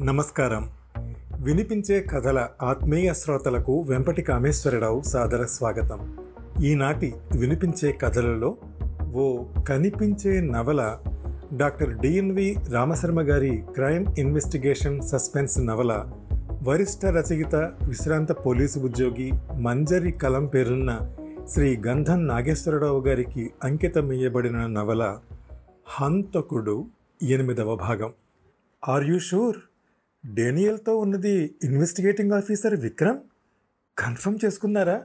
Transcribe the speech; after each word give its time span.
నమస్కారం. 0.00 0.70
వినిపించే 1.40 2.00
కథల 2.00 2.48
ఆత్మీయ 2.62 3.14
శ్రోతలకు 3.14 3.80
వెంపటి 3.80 4.22
కామేశ్వరరావు 4.22 5.02
సాదర 5.02 5.44
స్వాగతం. 5.44 6.16
ఈనాటి 6.62 7.14
వినిపించే 7.40 7.92
కథలలో 7.92 8.56
ఓ 9.14 9.44
కనిపించే 9.68 10.40
నవల 10.40 10.98
డాక్టర్ 11.56 11.96
డిఎన్వి 11.96 12.56
రామశర్మ 12.70 13.20
గారి 13.20 13.64
క్రైమ్ 13.74 14.06
ఇన్వెస్టిగేషన్ 14.18 15.02
సస్పెన్స్ 15.02 15.58
నవల 15.58 16.06
వరిష్ఠ 16.62 17.06
రచయిత 17.06 17.54
విశ్రాంత 17.82 18.32
పోలీసు 18.32 18.78
ఉద్యోగి 18.78 19.32
మంజరి 19.58 20.12
కలం 20.12 20.46
పేరున్న 20.46 21.00
శ్రీ 21.48 21.82
గంధం 21.86 22.26
నాగేశ్వరరావు 22.26 23.00
గారికి 23.00 23.50
అంకితమయ్యబడిన 23.64 24.66
నవల 24.66 25.18
హంతకుడు 25.86 26.84
ఎనిమిదవ 27.22 27.76
భాగం. 27.76 28.12
ఆర్ 28.88 29.04
యూ 29.04 29.18
షూర్ 29.18 29.56
డేనియల్తో 30.26 30.96
ఉన్నది 30.96 31.54
ఇన్వెస్టిగేటింగ్ 31.64 32.32
ఆఫీసర్ 32.32 32.74
విక్రమ్? 32.74 33.18
కన్ఫర్మ్ 33.98 34.38
చేసుకున్నారా? 34.44 35.04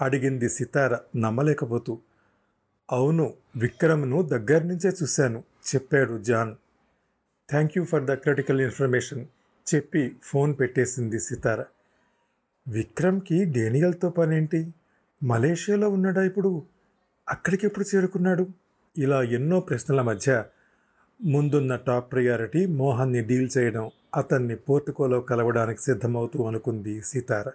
అడిగింది 0.00 0.48
సితార 0.48 0.98
నమ్మలేకపోతూ. 1.16 1.98
అవును 2.92 3.34
విక్రమ్ను 3.56 4.22
దగ్గర 4.22 4.62
నుంచే 4.62 4.90
చూశాను 5.02 5.44
చెప్పాడు 5.74 6.18
John. 6.18 6.54
Thank 7.50 7.72
you 7.78 7.84
for 7.84 8.04
the 8.04 8.14
critical 8.14 8.60
information 8.60 9.26
చెప్పి 9.74 10.16
ఫోన్ 10.22 10.54
పెట్టేసింది 10.60 11.20
సితార. 11.20 11.64
విక్రమ్కి 12.68 13.44
డేనియల్తో 13.44 14.10
పనేంటి? 14.10 14.74
మలేషియాలో 15.22 15.88
ఉన్నాడా 15.88 16.24
ఇప్పుడు? 16.24 16.62
అక్కడికెప్పుడు 17.28 17.96
చేరుకున్నాడు? 17.96 18.46
ఇలా 18.98 19.22
ఎన్నో 19.22 19.60
ప్రశ్నల 19.60 20.02
మధ్య 20.02 20.44
ముందున్న 21.24 21.76
టాప్ 21.76 22.12
ప్రయారిటీ 22.12 22.66
మోహన్ని 22.66 23.24
డీల్ 23.24 23.48
చేయడం 23.58 23.90
అతన్ని 24.16 24.56
పోర్టుకోలో 24.56 25.20
కలవడానికి 25.20 25.82
సిద్ధమవుతూ 25.82 26.46
అనుకుంది 26.46 27.02
సీతార. 27.02 27.50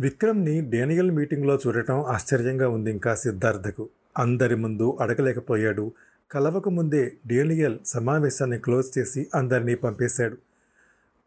విక్రమ్ని 0.00 0.60
డేనియల్ 0.70 1.10
మీటింగ్లో 1.10 1.58
చూడటం 1.66 2.00
ఆశ్చర్యంగా 2.00 2.68
ఉంది 2.68 2.90
ఇంకా 2.90 3.14
సిద్ధార్థకు. 3.14 3.88
అందరి 4.18 4.54
ముందు 4.54 4.98
అడగలేకపోయాడు. 5.00 5.92
కలవక 6.30 6.68
ముందే 6.68 7.12
డేనియల్ 7.26 7.78
సమావేశాన్ని 7.86 8.58
క్లోజ్ 8.58 8.98
చేసి 8.98 9.26
అందరినీ 9.34 9.74
పంపేశాడు. 9.74 10.36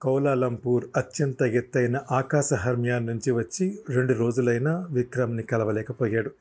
కౌలాలంపూర్ 0.01 0.85
అత్యంత 0.95 1.41
ఎత్తైన 1.41 1.99
ఆకాశహర్మ్యాన్ 2.11 3.05
నుంచి 3.05 3.31
వచ్చి 3.31 3.79
రెండు 3.89 4.13
రోజులైనా 4.13 4.87
విక్రమ్ని 4.91 5.43
కలవలేకపోయాడు. 5.43 6.31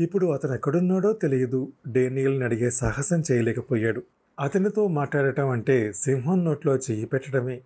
ఇప్పుడు 0.00 0.26
అతను 0.26 0.54
ఎక్కడున్నాడో 0.54 1.12
తెలియదు. 1.12 1.72
డేనియల్ని 1.88 2.44
అడిగే 2.44 2.70
సాహసం 2.70 3.22
చేయలేకపోయాడు. 3.32 4.02
అతనితో 4.40 4.88
మాట్లాడటం 4.88 5.50
అంటే 5.50 5.92
సింహం 5.92 6.44
నోట్లో 6.44 6.76
చెయ్యి 6.76 7.06
పెట్టడమే. 7.06 7.60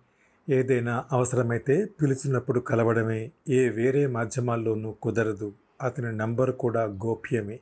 ఏదైనా 0.49 1.05
అవసరమైతే 1.11 1.85
పిలిచినప్పుడు 1.85 2.59
కలవడమే. 2.59 3.31
ఏ 3.49 3.69
వేరే 3.69 4.07
మాధ్యమాల్లోనూ 4.07 4.91
కుదరదు. 4.91 5.53
అతని 5.81 6.17
నంబర్ 6.17 6.51
కూడా 6.51 6.83
గోప్యమే. 6.83 7.59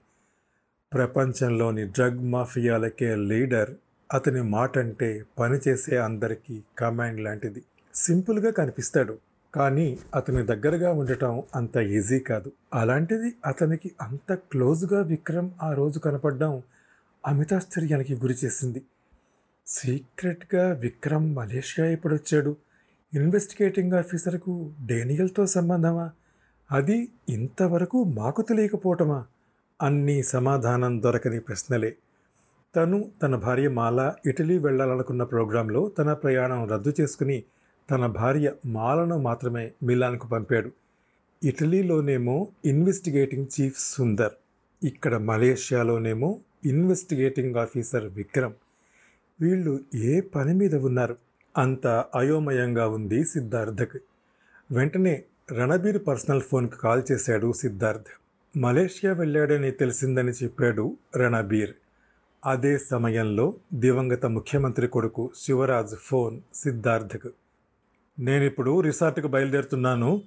ప్రపంచంలోని 0.94 1.86
డ్రగ్ 1.86 2.20
మాఫియాలకే 2.20 3.16
లీడర్ 3.16 3.70
అతని 4.14 4.42
మాట 4.42 4.78
అంటే 4.78 5.24
పనిచేసే 5.40 5.98
అందరికీ 5.98 6.64
కమాండ్ 6.80 7.22
లాంటిది. 7.22 7.64
సింపుల్గా 7.96 8.52
కనిపిస్తాడు. 8.52 9.18
కానీ 9.56 10.00
అతని 10.16 10.44
దగ్గరగా 10.44 10.92
ఉండటం 10.92 11.44
అంత 11.56 11.78
ఈజీ 11.78 12.20
కాదు. 12.20 12.52
అలాంటిది 12.74 13.34
అతనికి 13.46 13.92
అంత 14.02 14.34
క్లోజ్గా 14.34 15.02
విక్రమ్ 15.02 15.50
ఆ 15.64 15.74
రోజు 15.74 16.00
కనపడడం 16.00 16.62
అమితాశ్చర్యానికి 17.28 18.16
గురి 18.16 18.36
చేసింది. 18.46 18.82
సీక్రెట్గా 19.68 20.74
విక్రమ్ 20.74 21.36
మలేషియా 21.36 21.88
ఎప్పుడు 21.88 22.14
వచ్చాడు 22.14 22.56
ఇన్వెస్టిగేటింగ్ 23.14 23.94
ఆఫీసర్కు 23.94 24.72
డేనియల్తో 24.86 25.46
సంబంధమా? 25.46 26.12
అది 26.72 27.10
ఇంతవరకు 27.30 28.04
మాకు 28.04 28.42
తెలియకపోవటమా? 28.42 29.26
అన్నీ 29.82 30.24
సమాధానం 30.24 31.04
దొరకని 31.04 31.40
ప్రశ్నలే. 31.40 31.96
తను 32.76 33.12
తన 33.24 33.36
భార్య 33.36 33.70
మాల 33.70 34.14
ఇటలీ 34.26 34.58
వెళ్ళాలనుకున్న 34.58 35.24
ప్రోగ్రాంలో 35.24 35.90
తన 35.90 36.14
ప్రయాణం 36.14 36.68
రద్దు 36.68 36.94
చేసుకుని 37.02 37.44
తన 37.92 38.06
భార్య 38.06 38.52
మాలను 38.66 39.18
మాత్రమే 39.18 39.72
మిలాన్కు 39.84 40.28
పంపాడు. 40.28 40.72
ఇటలీలోనేమో 41.44 42.48
ఇన్వెస్టిగేటింగ్ 42.66 43.48
చీఫ్ 43.62 43.80
సుందర్ 43.80 44.32
ఇక్కడ 44.86 45.16
మలేషియాలోనేమో 45.16 46.40
ఇన్వెస్టిగేటింగ్ 46.66 47.56
ఆఫీసర్ 47.56 48.06
విక్రమ్. 48.06 48.54
వీళ్ళు 49.42 49.80
ఏ 49.96 50.22
పని 50.22 50.54
మీద 50.54 50.76
ఉన్నారు? 50.76 51.18
అంత 51.58 51.88
అయోమయంగా 51.88 52.88
ఉంది 52.88 53.24
సిద్ధార్థకి. 53.24 54.00
వెంటనే 54.72 55.24
రణబీర్ 55.52 56.08
పర్సనల్ 56.08 56.42
ఫోన్కి 56.42 56.76
కాల్ 56.78 57.04
చేశాడు 57.12 57.54
సిద్ధార్థ్. 57.54 58.08
మలేషియా 58.58 59.14
వెళ్ళాడని 59.14 59.72
తెలిసిందని 59.72 60.30
చెప్పాడు 60.30 60.98
రణబీర్. 61.18 61.74
అదే 62.46 62.78
సమయంలో 62.78 63.54
దివంగత 63.74 64.26
ముఖ్యమంత్రి 64.26 64.88
కొడుకు 64.88 65.32
శివరాజ్ 65.36 65.96
ఫోన్ 65.96 66.42
సిద్ధార్థకు. 66.54 67.30
నేనిప్పుడు 68.20 68.82
రిసార్ట్కి 68.82 69.28
బయలుదేరుతున్నాను. 69.28 70.22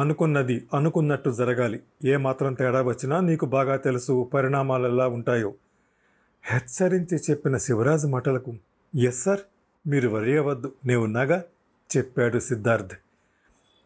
అనుకున్నది 0.00 0.64
అనుకున్నట్టు 0.74 1.30
జరగాలి. 1.30 1.80
ఏ 2.04 2.16
మాత్రం 2.16 2.54
తేడా 2.54 2.82
వచ్చినా 2.82 3.20
నీకు 3.20 3.46
బాగా 3.46 3.76
తెలుసు 3.76 4.30
పరిణామాలు 4.34 4.88
ఎలా 4.88 5.08
ఉంటాయో. 5.08 5.54
హెచ్చరించి 6.46 7.16
చెప్పిన 7.30 7.56
శివరాజ్ 7.56 8.06
మాటలకు 8.06 8.54
ఎస్ 8.94 9.22
సార్ 9.22 9.42
మీరు 9.86 10.08
వరియవద్దు 10.08 10.72
నేనున్నాగా 10.86 11.44
చెప్పాడు 11.96 12.38
సిద్ధార్థ్. 12.38 12.94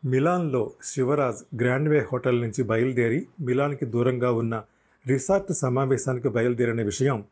మిలాన్లో 0.05 0.71
శివరాజ్ 0.83 1.61
గ్రాండ్వే 1.61 2.01
హోటల్ 2.13 2.41
నుంచి 2.41 2.63
బయలుదేరి 2.63 3.27
మిలాన్కి 3.41 3.87
దూరంగా 3.87 4.33
ఉన్న 4.33 4.65
రిసార్ట్ 5.07 5.53
సమావేశానికి 5.53 6.29
బయలుదేరిన 6.29 6.83
విషయం 6.83 7.25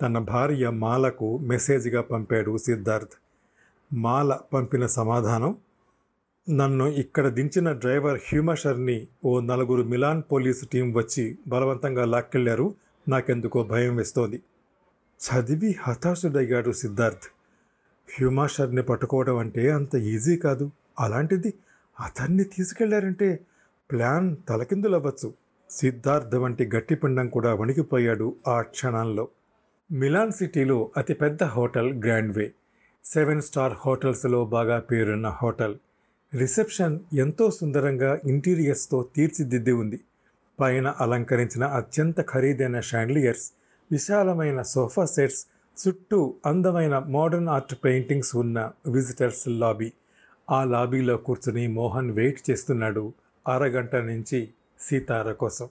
తన 0.00 0.18
భార్య 0.18 0.68
మాలకు 0.68 1.38
మెసేజ్గా 1.38 2.00
పంపాడు 2.00 2.58
సిద్ధార్థ్. 2.58 3.16
మాల 3.92 4.38
పంపిన 4.52 4.86
సమాధానం 4.86 5.56
నన్ను 6.50 6.86
ఇక్కడ 6.88 7.28
దించిన 7.28 7.72
డ్రైవర్ 7.72 8.20
హ్యూమషర్ని 8.28 9.06
ఓ 9.24 9.40
నలుగురు 9.40 9.82
మిలాన్ 9.82 10.22
పోలీసు 10.32 10.64
టీం 10.66 10.94
వచ్చి 10.94 11.38
బలవంతంగా 11.48 12.04
లాక్కెళ్ళారు 12.04 12.74
నాకెందుకో 13.08 13.62
భయం 13.64 13.96
వేస్తోంది. 13.96 14.40
చదివి 15.22 15.76
హతాశుడయ్యాడు 15.82 16.72
సిద్ధార్థ్. 16.72 17.26
హ్యూమాషర్ని 18.18 18.82
పట్టుకోవడం 18.82 19.36
అంటే 19.36 19.70
అంత 19.70 19.94
ఈజీ 19.94 20.36
కాదు. 20.36 20.70
అలాంటిది 21.00 21.54
అతన్ని 22.00 22.44
తీసుకెళ్ళారంటే 22.44 23.40
ప్లాన్ 23.90 24.36
తలకిందులవ్వచ్చు. 24.48 25.34
సిద్ధార్థ్ 25.70 26.34
వంటి 26.34 26.70
గట్టిపిండం 26.76 27.28
కూడా 27.28 27.54
వణికిపోయాడు 27.54 28.36
ఆ 28.48 28.60
క్షణంలో. 28.62 29.28
మిలాన్ 29.92 30.32
సిటీలో 30.32 30.90
అతిపెద్ద 30.96 31.44
హోటల్ 31.44 32.02
గ్రాండ్వే 32.02 32.52
సెవెన్ 33.04 33.42
స్టార్ 33.42 33.72
హోటల్స్లో 33.86 34.44
బాగా 34.44 34.80
పేరున్న 34.80 35.28
హోటల్. 35.28 35.76
రిసెప్షన్ 36.34 36.98
ఎంతో 37.12 37.50
సుందరంగా 37.50 38.18
ఇంటీరియర్స్తో 38.26 39.08
తీర్చిదిద్ది 39.16 39.72
ఉంది. 39.72 40.00
పైన 40.60 40.94
అలంకరించిన 41.00 41.64
అత్యంత 41.64 42.28
ఖరీదైన 42.28 42.80
షాండ్లియర్స్ 42.80 43.52
విశాలమైన 43.92 44.62
సోఫా 44.62 45.04
సెట్స్ 45.04 45.46
చుట్టూ 45.88 46.34
అందమైన 46.46 46.98
మోడర్న్ 46.98 47.48
ఆర్ట్ 47.48 47.74
పెయింటింగ్స్ 47.84 48.36
ఉన్న 48.36 48.72
విజిటర్స్ 48.86 49.48
లాబీ. 49.48 49.92
ఆ 50.50 50.64
లాబీలో 50.64 51.16
కూర్చుని 51.16 51.66
మోహన్ 51.66 52.10
వెయిట్ 52.10 52.50
చేస్తున్నాడు 52.50 53.12
అరగంట 53.48 53.96
నుంచి 53.96 54.48
సీతార 54.80 55.32
కోసం. 55.32 55.68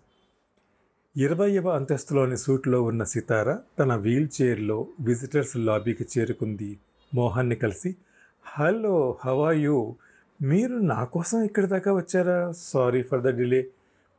ఇరవైవ 1.18 1.70
అంతస్తులోని 1.70 2.38
సూట్లో 2.38 2.84
ఉన్న 2.84 3.04
సీతార 3.04 3.58
తన 3.80 3.96
వీల్ 3.96 4.28
చైర్లో 4.42 4.88
విజిటర్స్ 5.00 5.58
లాబీకి 5.58 6.20
చేరుకుంది. 6.20 6.80
మోహన్ని 7.14 7.56
కలిసి 7.56 7.96
హలో 8.46 9.18
హవాయు 9.26 9.96
మీరు 10.42 10.74
నా 10.74 11.04
కోసం 11.04 11.44
ఇక్కడి 11.44 11.68
దాకా 11.68 11.94
వచ్చారా? 11.94 12.54
Sorry 12.58 13.02
for 13.02 13.22
the 13.22 13.38
delay. 13.38 13.68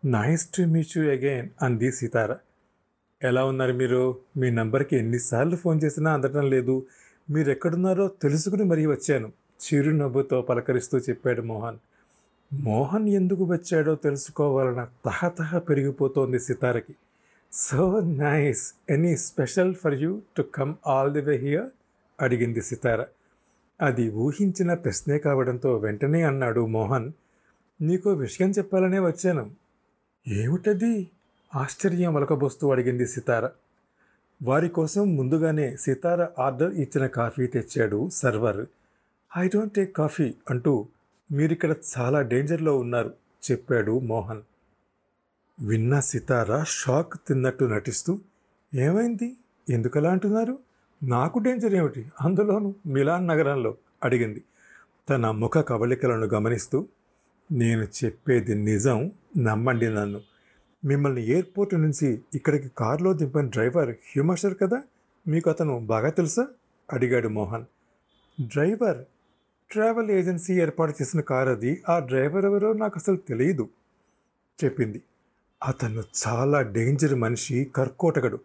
Nice 0.04 0.46
to 0.46 0.62
meet 0.62 0.98
you 0.98 1.04
again 1.04 1.48
అంది 1.62 1.92
సీతారా. 1.92 2.38
ఎలా 3.22 3.44
ఉన్నారు 3.44 3.72
మీరు? 3.72 4.18
మీ 4.36 4.50
నంబర్కి 4.50 4.96
ఎన్నిసార్లు 4.96 5.56
ఫోన్ 5.56 5.80
చేసినా 5.84 6.12
అందటం 6.12 6.50
లేదు. 6.50 6.86
మీరు 7.30 7.50
ఎక్కడున్నారో 7.50 8.08
తెలుసుకుని 8.08 8.64
మరీ 8.64 8.86
వచ్చాను. 8.86 9.32
చిరునవ్వుతో 9.62 10.42
పలకరిస్తూ 10.42 10.98
చెప్పాడు 10.98 11.42
మోహన్. 11.42 11.78
మోహన్ 12.52 13.08
ఎందుకు 13.08 13.44
వచ్చాడో 13.44 13.94
తెలుసుకోవాలన్న 13.94 14.88
తహతహ 15.04 15.58
పెరిగిపోతోంది 15.58 16.38
సితారకి. 16.38 16.94
So 17.52 18.00
nice. 18.00 18.74
Any 18.90 19.16
special 19.16 19.74
for 19.74 19.94
you 19.94 20.22
to 20.36 20.42
come 20.42 20.74
all 20.86 21.12
the 21.12 21.20
way 21.20 21.36
here? 21.36 21.66
అడిగింది 22.20 22.62
సితార. 22.62 23.04
అది 23.80 24.10
ఊహించిన 24.10 24.74
ప్రశ్నే 24.74 25.18
కావడంతో 25.18 25.76
వెంటనే 25.76 26.22
అన్నాడు 26.22 26.66
మోహన్. 26.66 27.12
నీకు 27.80 28.10
విషయం 28.10 28.50
చెప్పాలనే 28.50 28.98
వచ్చాను. 28.98 29.50
ఏమిటది? 30.28 31.10
ఆశ్చర్యం 31.54 32.14
వలకబోస్తూ 32.14 32.72
అడిగింది 32.72 33.06
సితార. 33.06 33.48
వారి 34.42 34.68
కోసం 34.68 35.16
ముందుగానే 35.16 35.76
సితార 35.76 36.42
ఆర్డర్ 36.42 36.74
ఇచ్చిన 36.74 37.06
కాఫీ 37.06 37.46
తెచ్చాడు 37.46 38.10
server. 38.10 38.66
I 39.38 39.48
don't 39.48 39.72
take 39.72 39.96
coffee 39.96 40.34
అంటూ 40.50 40.86
మీరిక్కడ 41.32 41.74
చాలా 41.98 42.20
డేంజర్లో 42.20 42.78
ఉన్నారు 42.78 43.14
చెప్పాడు 43.50 43.98
మోహన్. 43.98 44.42
విన్న 45.60 46.00
సితార 46.00 46.64
షాక్ 46.68 47.14
తిన్నట్టు 47.28 47.64
నటిస్తూ 47.64 48.18
ఏమైంది? 48.74 49.36
ఎందుకలా 49.70 50.10
అంటున్నారు? 50.10 50.58
నాకు 51.02 51.38
డేంజర్ 51.38 51.74
ఏమిటి? 51.74 52.06
అందులోనూ 52.20 52.74
మిలాన్ 52.86 53.28
నగరంలో 53.28 53.76
అడిగింది. 54.04 54.42
తన 55.10 55.30
ముఖ 55.30 55.58
కవళికలను 55.58 56.26
గమనిస్తూ 56.26 56.86
నేను 57.52 57.88
చెప్పేది 58.04 58.54
నిజం 58.54 59.12
నమ్మండి 59.38 59.94
నన్ను. 59.94 60.20
మిమ్మల్ని 60.84 61.26
ఎయిర్పోర్ట్ 61.26 61.74
నుంచి 61.74 62.20
ఇక్కడికి 62.34 62.70
కారులో 62.78 63.12
దింపిన 63.12 63.46
డ్రైవర్ 63.46 63.90
హ్యూమర్షర్ 63.90 64.54
కదా? 64.54 64.82
మీకు 65.28 65.50
అతను 65.50 65.80
బాగా 65.80 66.10
తెలుసా? 66.10 66.46
అడిగాడు 66.92 67.28
మోహన్. 67.28 67.64
డ్రైవర్ 68.40 69.04
ట్రావెల్ 69.70 70.10
ఏజెన్సీ 70.10 70.54
ఏర్పాటు 70.54 70.94
చేసిన 71.02 71.20
కార్ 71.20 71.48
అది. 71.48 71.82
ఆ 71.88 71.98
డ్రైవర్ 71.98 72.44
ఎవరో 72.44 72.72
నాకు 72.72 72.92
అసలు 72.96 73.16
తెలియదు 73.16 73.68
చెప్పింది. 74.64 75.02
అతను 75.68 76.02
చాలా 76.28 76.62
డేంజర్ 76.62 77.14
మనిషి 77.14 77.70
కర్కోటగడు 77.76 78.40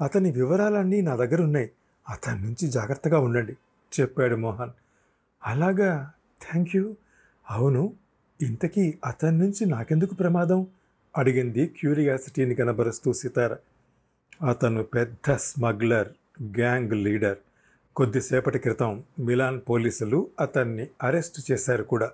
అతని 0.00 0.30
వివరాలన్నీ 0.30 1.00
నా 1.00 1.16
దగ్గర 1.16 1.42
ఉన్నాయి. 1.42 1.70
అతని 2.08 2.42
నుంచి 2.42 2.68
జాగ్రత్తగా 2.68 3.18
ఉండండి 3.18 3.56
చెప్పాడు 4.00 4.36
మోహన్. 4.36 4.70
అలాగా? 5.46 6.12
Thank 6.50 6.76
you. 6.76 6.96
అవును 7.50 7.92
ఇంతకీ 8.42 8.98
అతని 9.06 9.38
నుంచి 9.38 9.66
నాకెందుకు 9.66 10.14
ప్రమాదం? 10.14 10.66
అడిగింది. 11.16 11.66
క్యూరియాసిటీని 11.66 12.54
కనబరుస్తూ 12.54 13.12
సితార. 13.12 13.56
అతను 14.48 14.82
పెద్ద 14.82 15.34
స్మగ్లర్ 15.34 16.08
గ్యాంగ్ 16.42 16.92
లీడర్. 16.92 17.38
కొద్దిసేపటి 17.96 18.58
క్రితం 18.58 19.02
మిలాన్ 19.18 19.60
పోలీసులు 19.68 20.28
అతన్ని 20.40 20.88
అరెస్ట్ 21.02 21.50
చేశారు 21.50 21.82
కూడా. 21.82 22.10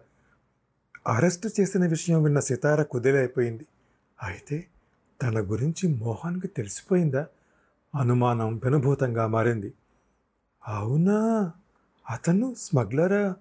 అరెస్ట్ 1.07 1.61
చేసిన 1.61 1.87
విషయం 1.87 2.23
విన్న 2.23 2.41
సితార 2.41 2.83
కుదిలైపోయింది. 2.83 3.67
అయితే 4.23 4.67
తన 5.23 5.41
గురించి 5.41 5.89
మోహన్కి 5.89 6.49
తెలిసిపోయిందా? 6.49 7.27
అనుమానం 7.99 8.57
పెనుభూతంగా 8.57 9.27
మారింది. 9.27 9.73
అవునా? 10.69 11.53
అతను 12.11 12.55
స్మగ్లరా? 12.59 13.35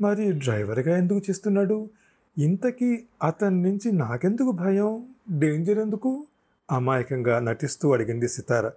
మరి 0.00 0.32
డ్రైవర్గా 0.32 0.98
ఎందుకు 0.98 1.20
చేస్తున్నాడు? 1.30 1.90
ఇంతకీ 2.38 3.04
అతని 3.22 3.62
నుంచి 3.62 3.92
నాకెందుకు 3.92 4.50
భయం? 4.50 5.08
డేంజర్ 5.38 5.78
ఎందుకు? 5.78 6.26
అమాయకంగా 6.70 7.38
నటిస్తూ 7.38 7.92
అడిగింది 7.92 8.28
సితార. 8.28 8.70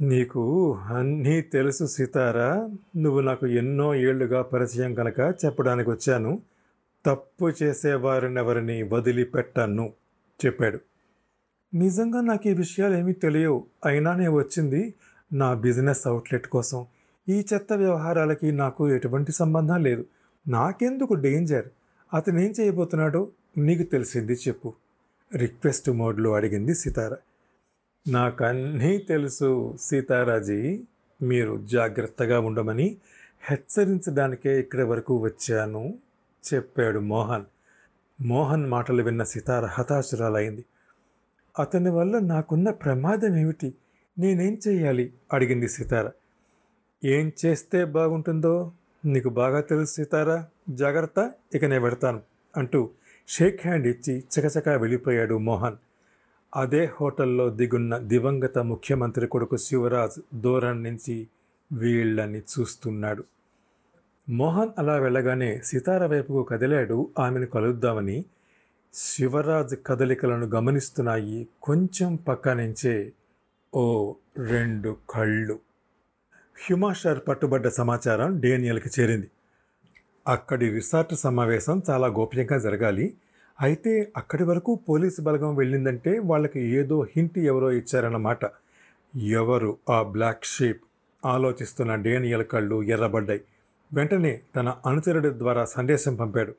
నీకు 0.00 0.74
అన్నీ 0.74 1.40
తెలుసు 1.40 1.86
సితారా. 1.86 2.70
నువ్వు 2.96 3.20
నాకు 3.20 3.46
ఎన్నో 3.46 3.94
ఏళ్ళుగా 3.94 4.42
పరిచయం 4.42 4.94
కనుక 4.94 5.34
చెప్పడానికి 5.44 5.90
వచ్చాను. 5.90 6.42
తప్పు 7.06 7.52
చేసేవారినెవరిని 7.62 8.82
వదిలిపెట్టను 8.82 9.92
చెప్పాడు. 10.46 10.78
నిజంగా 11.74 12.20
నాకు 12.20 12.48
ఈ 12.48 12.52
విషయాలు 12.52 12.94
ఏమీ 12.94 13.12
తెలియవు. 13.12 13.64
అయినా 13.84 14.14
నేను 14.14 14.32
వచ్చింది 14.32 14.94
నా 15.32 15.54
బిజినెస్ 15.54 16.06
అవుట్లెట్ 16.06 16.46
కోసం. 16.46 16.86
ఈ 17.28 17.46
చెత్త 17.54 17.72
వ్యవహారాలకి 17.72 18.52
నాకు 18.52 18.88
ఎటువంటి 18.88 19.32
సంబంధం 19.32 19.82
లేదు. 19.82 20.06
నాకెందుకు 20.48 21.14
డేంజర్? 21.14 21.68
అతను 22.14 22.38
ఏం 22.38 22.54
చేయబోతున్నాడో 22.60 23.28
నీకు 23.58 23.82
తెలిసింది 23.82 24.32
చెప్పు 24.32 24.74
రిక్వెస్ట్ 25.36 25.90
మోడ్లో 25.90 26.32
అడిగింది 26.32 26.74
సితార. 26.74 27.16
నాకన్నీ 28.08 28.98
తెలుసు 28.98 29.76
సీతారాజీ 29.80 30.84
మీరు 31.22 31.66
జాగ్రత్తగా 31.66 32.40
ఉండమని 32.40 32.96
హెచ్చరించడానికే 33.50 34.60
ఇక్కడి 34.60 34.82
వరకు 34.82 35.16
వచ్చాను 35.16 35.94
చెప్పాడు 36.54 36.98
మోహన్. 36.98 37.44
మోహన్ 38.20 38.66
మాటలు 38.66 39.02
విన్న 39.02 39.24
సితార 39.24 39.64
హతాశురాలైంది. 39.64 40.64
అతని 41.58 41.90
వల్ల 41.90 42.18
నాకున్న 42.18 42.70
ప్రమాదం 42.70 43.36
ఏమిటి? 43.36 43.74
నేనేం 44.18 44.58
చేయాలి? 44.68 45.12
అడిగింది 45.32 45.68
సితార. 45.68 46.10
ఏం 47.04 47.32
చేస్తే 47.46 47.84
బాగుంటుందో? 47.84 48.72
నీకు 49.04 49.28
బాగా 49.28 49.60
తెలుసు 49.60 49.94
సీతారా? 49.94 50.46
జాగ్రత్త 50.70 51.32
ఇక 51.54 51.64
నేను 51.64 51.80
పెడతాను 51.80 52.20
అంటూ 52.56 52.90
షేక్ 53.28 53.66
హ్యాండ్ 53.66 53.86
ఇచ్చి 53.86 54.24
చకచకా 54.34 54.76
వెళ్ళిపోయాడు 54.76 55.38
మోహన్. 55.38 55.76
అదే 56.56 56.92
హోటల్లో 57.00 57.50
దిగున్న 57.50 57.98
దివంగత 57.98 58.58
ముఖ్యమంత్రి 58.58 59.26
కొడుకు 59.26 59.56
శివరాజ్ 59.56 60.20
దూరం 60.34 60.82
నుంచి 60.82 61.28
వీళ్ళని 61.72 62.38
చూస్తున్నాడు. 62.38 63.24
మోహన్ 64.28 64.70
అలా 64.78 64.96
వెళ్ళగానే 64.96 65.58
సితార 65.58 66.06
వైపుకు 66.06 66.42
కదిలాడు 66.42 67.10
ఆమెను 67.18 67.46
కలుద్దామని. 67.46 68.24
శివరాజ్ 68.94 69.76
కదలికలను 69.86 70.46
గమనిస్తున్నాయి 70.46 71.48
కొంచెం 71.62 72.16
పక్క 72.16 72.48
నుంచే 72.48 73.12
ఓ 73.74 74.14
రెండు 74.38 74.96
కళ్ళు. 75.10 75.58
హ్యుమాషర్ 76.58 77.18
పట్టుబడ్డ 77.28 77.68
సమాచారం 77.68 78.40
డేనియల్కి 78.40 79.00
చేరింది. 79.00 79.30
అక్కడి 80.28 80.68
రిసార్ట్ 80.68 81.14
సమావేశం 81.14 81.82
చాలా 81.90 82.06
గోప్యంగా 82.06 82.58
జరగాలి. 82.58 83.14
అయితే 83.60 84.12
అక్కడి 84.16 84.44
వరకు 84.44 84.80
పోలీసు 84.88 85.22
బలగం 85.22 85.56
వెళ్ళిందంటే 85.56 86.18
వాళ్ళకి 86.18 86.60
ఏదో 86.60 87.06
హింట్ 87.16 87.38
ఎవరో 87.38 87.72
ఇచ్చారన్నమాట 87.72 88.38
ఎవరు 89.16 89.76
ఆ 89.90 90.02
బ్లాక్ 90.02 90.44
షీప్? 90.44 90.80
ఆలోచిస్తున్న 91.24 91.94
డేనియల్ 91.94 92.44
కళ్ళు 92.44 92.82
ఎర్రబడ్డాయి. 92.82 93.40
వెంటనే 93.94 94.40
తన 94.56 94.74
అనుచరుడి 94.86 95.30
ద్వారా 95.30 95.64
సందేశం 95.64 96.14
పంపాడు. 96.14 96.54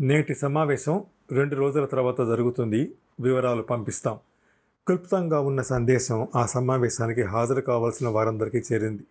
నేటి 0.00 0.34
సమావేశం 0.34 1.04
రెండు 1.32 1.56
రోజుల 1.56 1.84
తర్వాత 1.84 2.20
జరుగుతుంది. 2.20 2.92
వివరాలు 3.20 3.62
పంపిస్తాం. 3.62 4.18
క్లుప్తంగా 4.86 5.40
ఉన్న 5.40 5.62
సందేశం 5.62 6.28
ఆ 6.36 6.46
సమావేశానికి 6.46 7.22
హాజరు 7.22 7.60
కావాల్సిన 7.60 8.08
వారందరికీ 8.08 8.62
చేరింది. 8.72 9.02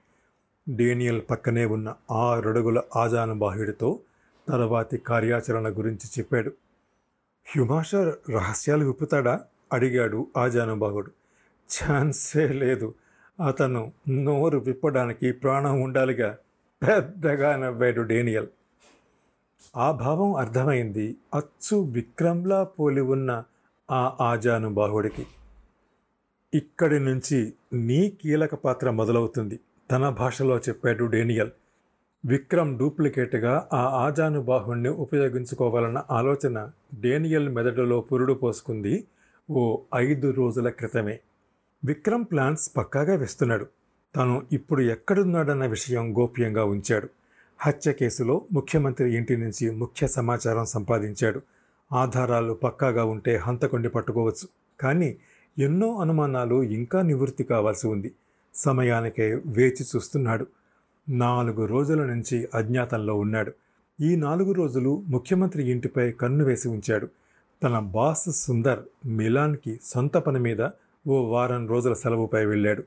డేనియల్ 0.69 1.21
పక్కనే 1.29 1.65
ఉన్న 1.65 1.95
ఆ 2.11 2.39
రడుగుల 2.39 2.81
ఆజానుబాహుడితో 2.95 3.99
తర్వాతి 4.49 4.97
కార్యాచరణ 4.97 5.69
గురించి 5.69 6.09
చెప్పాడు. 6.19 6.51
హ్యుమాషర్ 7.45 8.31
రహస్యాలు 8.31 8.85
విప్పుతాడా? 8.85 9.41
అడిగాడు 9.73 10.27
ఆజానుబాహుడు. 10.37 11.11
ఛాన్సే 11.71 12.47
లేదు. 12.47 12.93
అతను 13.47 13.91
నోరు 14.09 14.57
విప్పడానికి 14.57 15.31
ప్రాణం 15.31 15.81
ఉండాలిగా. 15.81 16.37
పెద్దగా 16.83 17.55
నవ్వాడు 17.55 18.01
డేనియల్. 18.01 18.47
ఆ 19.77 19.91
భావం 19.91 20.35
అర్థమైంది. 20.35 21.17
అచ్చు 21.35 21.77
విక్రమ్లా 21.77 22.63
పోలి 22.63 23.01
ఉన్న 23.01 23.43
ఆ 23.91 24.17
ఆజానుబాహుడికి. 24.21 25.27
ఇక్కడి 26.53 26.99
నుంచి 26.99 27.53
నీ 27.73 28.09
కీలక 28.09 28.55
పాత్ర 28.55 28.89
మొదలవుతుంది. 28.89 29.59
తన 29.91 30.09
భాషలో 30.09 30.57
చెప్పాడు 30.57 31.05
డేనియల్. 31.05 31.49
విక్రమ్ 32.25 32.77
డూప్లికేట్గా 32.77 33.67
ఆ 33.73 33.77
ఆజానుబాహుణ్ణి 33.77 34.89
ఉపయోగించుకోవాలన్న 34.89 36.03
ఆలోచన 36.11 36.69
డేనియల్ 36.99 37.49
మెదడులో 37.49 38.01
పురుడు 38.01 38.33
పోసుకుంది 38.33 39.03
ఓ 39.51 39.79
ఐదు 39.95 40.31
రోజుల 40.31 40.69
క్రితమే. 40.69 41.19
విక్రమ్ 41.85 42.25
ప్లాన్స్ 42.31 42.71
పక్కాగా 42.77 43.15
వేస్తున్నాడు. 43.15 43.67
తను 44.15 44.45
ఇప్పుడు 44.51 44.81
ఎక్కడున్నాడన్న 44.81 45.65
విషయం 45.65 46.17
గోప్యంగా 46.17 46.65
ఉంచాడు. 46.65 47.09
హత్య 47.59 47.93
కేసులో 47.93 48.41
ముఖ్యమంత్రి 48.53 49.15
ఇంటి 49.15 49.37
నుంచి 49.37 49.71
ముఖ్య 49.71 50.07
సమాచారం 50.07 50.65
సంపాదించాడు. 50.65 51.41
ఆధారాలు 51.93 52.53
పక్కాగా 52.53 53.05
ఉంటే 53.05 53.35
హంతకొండి 53.35 53.89
పట్టుకోవచ్చు. 53.89 54.47
కానీ 54.79 55.17
ఎన్నో 55.59 55.95
అనుమానాలు 55.95 56.63
ఇంకా 56.63 57.01
నివృత్తి 57.01 57.43
కావాల్సి 57.43 57.87
ఉంది. 57.87 58.11
సమయానికే 58.55 59.41
వేచి 59.45 59.85
చూస్తున్నాడు. 59.95 60.47
నాలుగు 61.09 61.65
రోజుల 61.65 62.05
నుంచి 62.05 62.47
అజ్ఞాతంలో 62.53 63.15
ఉన్నాడు. 63.15 63.51
ఈ 64.01 64.15
నాలుగు 64.15 64.51
రోజులు 64.51 65.03
ముఖ్యమంత్రి 65.07 65.71
ఇంటిపై 65.71 66.11
కన్ను 66.11 66.45
వేసి 66.45 66.67
ఉంచాడు. 66.67 67.07
తన 67.63 67.79
బాస్ 67.79 68.29
సుందర్ 68.29 68.79
మిలాన్కి 69.05 69.79
సొంత 69.83 70.17
పని 70.17 70.39
మీద 70.39 70.67
ఓ 71.07 71.21
వారం 71.21 71.67
రోజుల 71.67 71.93
సెలవుపై 71.93 72.45
వెళ్ళాడు. 72.45 72.83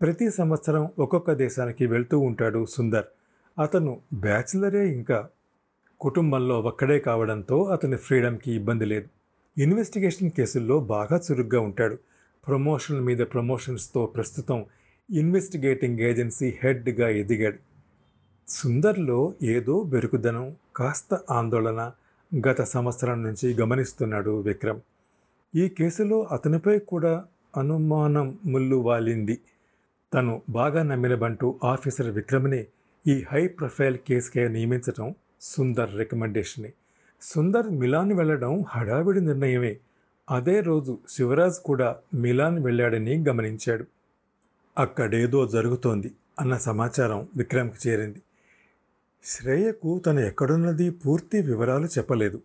ప్రతి 0.00 0.30
సంవత్సరం 0.30 0.88
ఒక్కొక్క 0.98 1.32
దేశానికి 1.32 1.86
వెళ్తూ 1.86 2.18
ఉంటాడు 2.18 2.66
సుందర్. 2.66 3.04
అతను 3.60 4.00
బ్యాచిలరే 4.14 4.88
ఇంకా. 4.88 5.28
కుటుంబంలో 6.00 6.60
ఒక్కడే 6.60 6.98
కావడంతో 6.98 7.64
అతని 7.64 7.96
ఫ్రీడమ్కి 7.96 8.52
ఇబ్బంది 8.52 8.84
లేదు. 8.84 9.08
ఇన్వెస్టిగేషన్ 9.60 10.30
కేసుల్లో 10.30 10.80
బాగా 10.80 11.20
చురుగ్గా 11.32 11.60
ఉంటాడు. 11.60 11.98
ప్రమోషన్ 12.46 13.00
మీద 13.00 13.18
ప్రమోషన్స్తో 13.18 14.06
ప్రస్తుతం 14.06 14.64
ఇన్వెస్టిగేటింగ్ 15.10 16.00
ఏజెన్సీ 16.00 16.54
హెడ్గా 16.62 17.08
ఎదిగాడు. 17.08 17.56
సుందర్లో 18.48 19.34
ఏదో 19.42 19.82
బెరుకుదనం 19.82 20.56
కాస్త 20.76 21.18
ఆందోళన 21.30 21.92
గత 22.48 22.62
సంవత్సరం 22.62 23.22
నుంచి 23.22 23.54
గమనిస్తున్నాడు 23.54 24.40
విక్రమ్. 24.40 24.80
ఈ 25.56 25.68
కేసులో 25.68 26.22
అతనిపై 26.22 26.78
కూడా 26.78 27.24
అనుమానం 27.56 28.38
ముల్లు 28.46 28.76
వాలింది. 28.76 29.38
తను 30.14 30.42
బాగా 30.48 30.82
నమ్మినబంటూ 30.82 31.58
ఆఫీసర్ 31.64 32.10
విక్రమ్ని 32.10 32.66
ఈ 33.06 33.24
హై 33.32 33.48
ప్రొఫైల్ 33.48 33.96
కేసుకే 33.96 34.48
నియమించడం 34.48 35.14
సుందర్ 35.40 35.98
రికమెండేషనే. 35.98 36.72
సుందర్ 37.22 37.70
మిలాన్ 37.70 38.12
వెళ్ళడం 38.12 38.64
హడావిడి 38.68 39.20
నిర్ణయమే. 39.20 39.76
అదే 40.30 40.60
రోజు 40.60 40.98
శివరాజ్ 41.08 41.54
కూడా 41.54 41.96
మిలాన్ 42.14 42.64
వెళ్ళాడని 42.64 43.24
గమనించాడు. 43.28 43.86
అక్కడేదో 44.78 45.46
జరుగుతోంది 45.46 46.12
అన్న 46.40 46.56
సమాచారం 46.56 47.28
విక్రమ్కి 47.36 47.88
చేరింది. 47.88 48.22
శ్రేయకు 49.24 49.98
తను 49.98 50.20
ఎక్కడున్నది 50.20 50.90
పూర్తి 50.90 51.42
వివరాలు 51.42 51.86
చెప్పలేదు. 51.86 52.40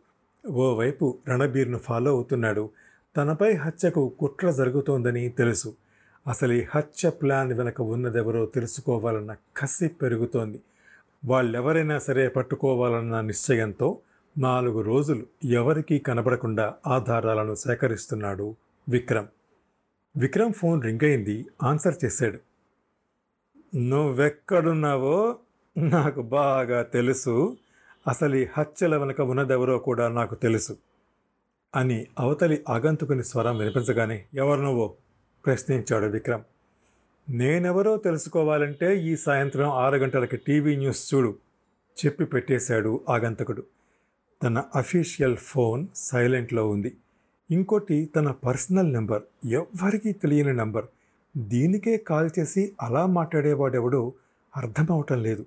ఓవైపు 0.48 1.18
రణబీర్ను 1.30 1.78
ఫాలో 1.78 2.12
అవుతున్నాడు. 2.12 2.70
తనపై 3.18 3.54
హత్యకు 3.54 4.14
కుట్ర 4.20 4.52
జరుగుతోందని 4.52 5.30
తెలుసు. 5.30 5.74
అసలు 6.28 6.54
ఈ 6.54 6.64
హత్య 6.76 7.10
ప్లాన్ 7.10 7.54
వెనక 7.54 7.82
ఉన్నదెవరో 7.82 8.46
తెలుసుకోవాలన్న 8.46 9.36
కసి 9.58 9.88
పెరుగుతోంది. 9.88 10.62
వాళ్ళెవరైనా 11.26 12.00
సరే 12.00 12.28
పట్టుకోవాలన్న 12.28 13.22
నిశ్చయంతో 13.22 14.00
నాలుగు 14.38 14.82
రోజులు 14.82 15.26
ఎవరికీ 15.44 16.00
కనబడకుండా 16.00 16.74
ఆధారాలను 16.88 17.56
సేకరిస్తున్నాడు 17.56 18.56
విక్రమ్. 18.90 19.28
విక్రమ్ 20.18 20.54
ఫోన్ 20.54 20.84
రింగ్ 20.84 21.06
అయింది. 21.06 21.46
ఆన్సర్ 21.64 21.96
చేశాడు. 22.06 22.40
నువ్వెక్కడున్నావో 23.78 25.40
నాకు 25.78 26.22
బాగా 26.22 26.82
తెలుసు. 26.82 27.58
అసలు 28.08 28.36
ఈ 28.36 28.48
హత్యల 28.58 28.98
వెనక 28.98 29.22
ఉన్నదెవరో 29.22 29.78
కూడా 29.78 30.08
నాకు 30.08 30.36
తెలుసు 30.36 30.78
అని 31.76 32.08
అవతలి 32.20 32.64
ఆగంతుకుని 32.70 33.24
స్వరం 33.24 33.58
వినిపించగానే 33.58 34.26
ఎవరు 34.34 34.62
నువ్వో? 34.62 34.94
ప్రశ్నించాడు 35.46 36.06
విక్రమ్. 36.06 36.44
నేనెవరో 37.30 37.98
తెలుసుకోవాలంటే 37.98 38.98
ఈ 38.98 39.16
సాయంత్రం 39.16 39.70
ఆరు 39.70 39.96
గంటలకి 39.96 40.38
టీవీ 40.38 40.76
న్యూస్ 40.76 41.14
చూడు 41.14 41.36
చెప్పి 42.06 42.26
పెట్టేశాడు 42.26 43.02
ఆగంతకుడు. 43.10 43.64
తన 44.44 44.64
అఫీషియల్ 44.76 45.38
ఫోన్ 45.38 45.88
సైలెంట్లో 45.96 46.70
ఉంది. 46.70 46.98
ఇంకోటి 47.52 48.10
తన 48.16 48.32
పర్సనల్ 48.32 48.94
నెంబర్ 48.94 49.24
ఎవ్వరికీ 49.46 50.12
తెలియని 50.12 50.54
నెంబర్. 50.54 50.86
దీనికే 51.38 51.98
కాల్ 51.98 52.30
చేసి 52.40 52.74
అలా 52.82 53.06
మాట్లాడేవాడెవడో 53.06 54.14
అర్థమవటం 54.58 55.24
లేదు. 55.24 55.46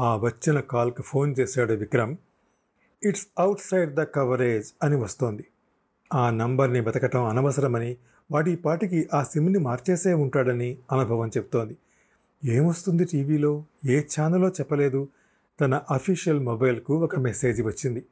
ఆ 0.00 0.16
వచ్చిన 0.16 0.60
కాల్కి 0.60 1.02
ఫోన్ 1.02 1.34
చేశాడు 1.40 1.72
Vikram. 1.72 2.16
It's 3.02 3.26
outside 3.60 3.94
the 3.94 4.02
coverage 4.02 4.72
అని 4.82 4.96
వస్తోంది. 4.96 5.44
ఆ 6.14 6.30
నంబర్ని 6.30 6.80
వెతకటం 6.80 7.24
అనవసరమని 7.24 7.96
వాటి 8.30 8.56
పాటికి 8.56 9.08
ఆ 9.14 9.22
సిమ్ని 9.22 9.58
మార్చేసే 9.58 10.14
ఉంటాడని 10.14 10.78
అనుభవం 10.92 11.28
చెప్తోంది. 11.28 11.76
ఏమొస్తుంది 12.44 13.04
టీవీలో? 13.04 13.64
ఏ 13.86 14.00
ఛానలో 14.00 14.48
చెప్పలేదు. 14.48 15.08
తన 15.60 15.80
అఫీషియల్ 15.90 16.40
మొబైల్కు 16.40 16.96
ఒక 16.96 17.18
మెసేజ్ 17.18 17.62
వచ్చింది. 17.62 18.04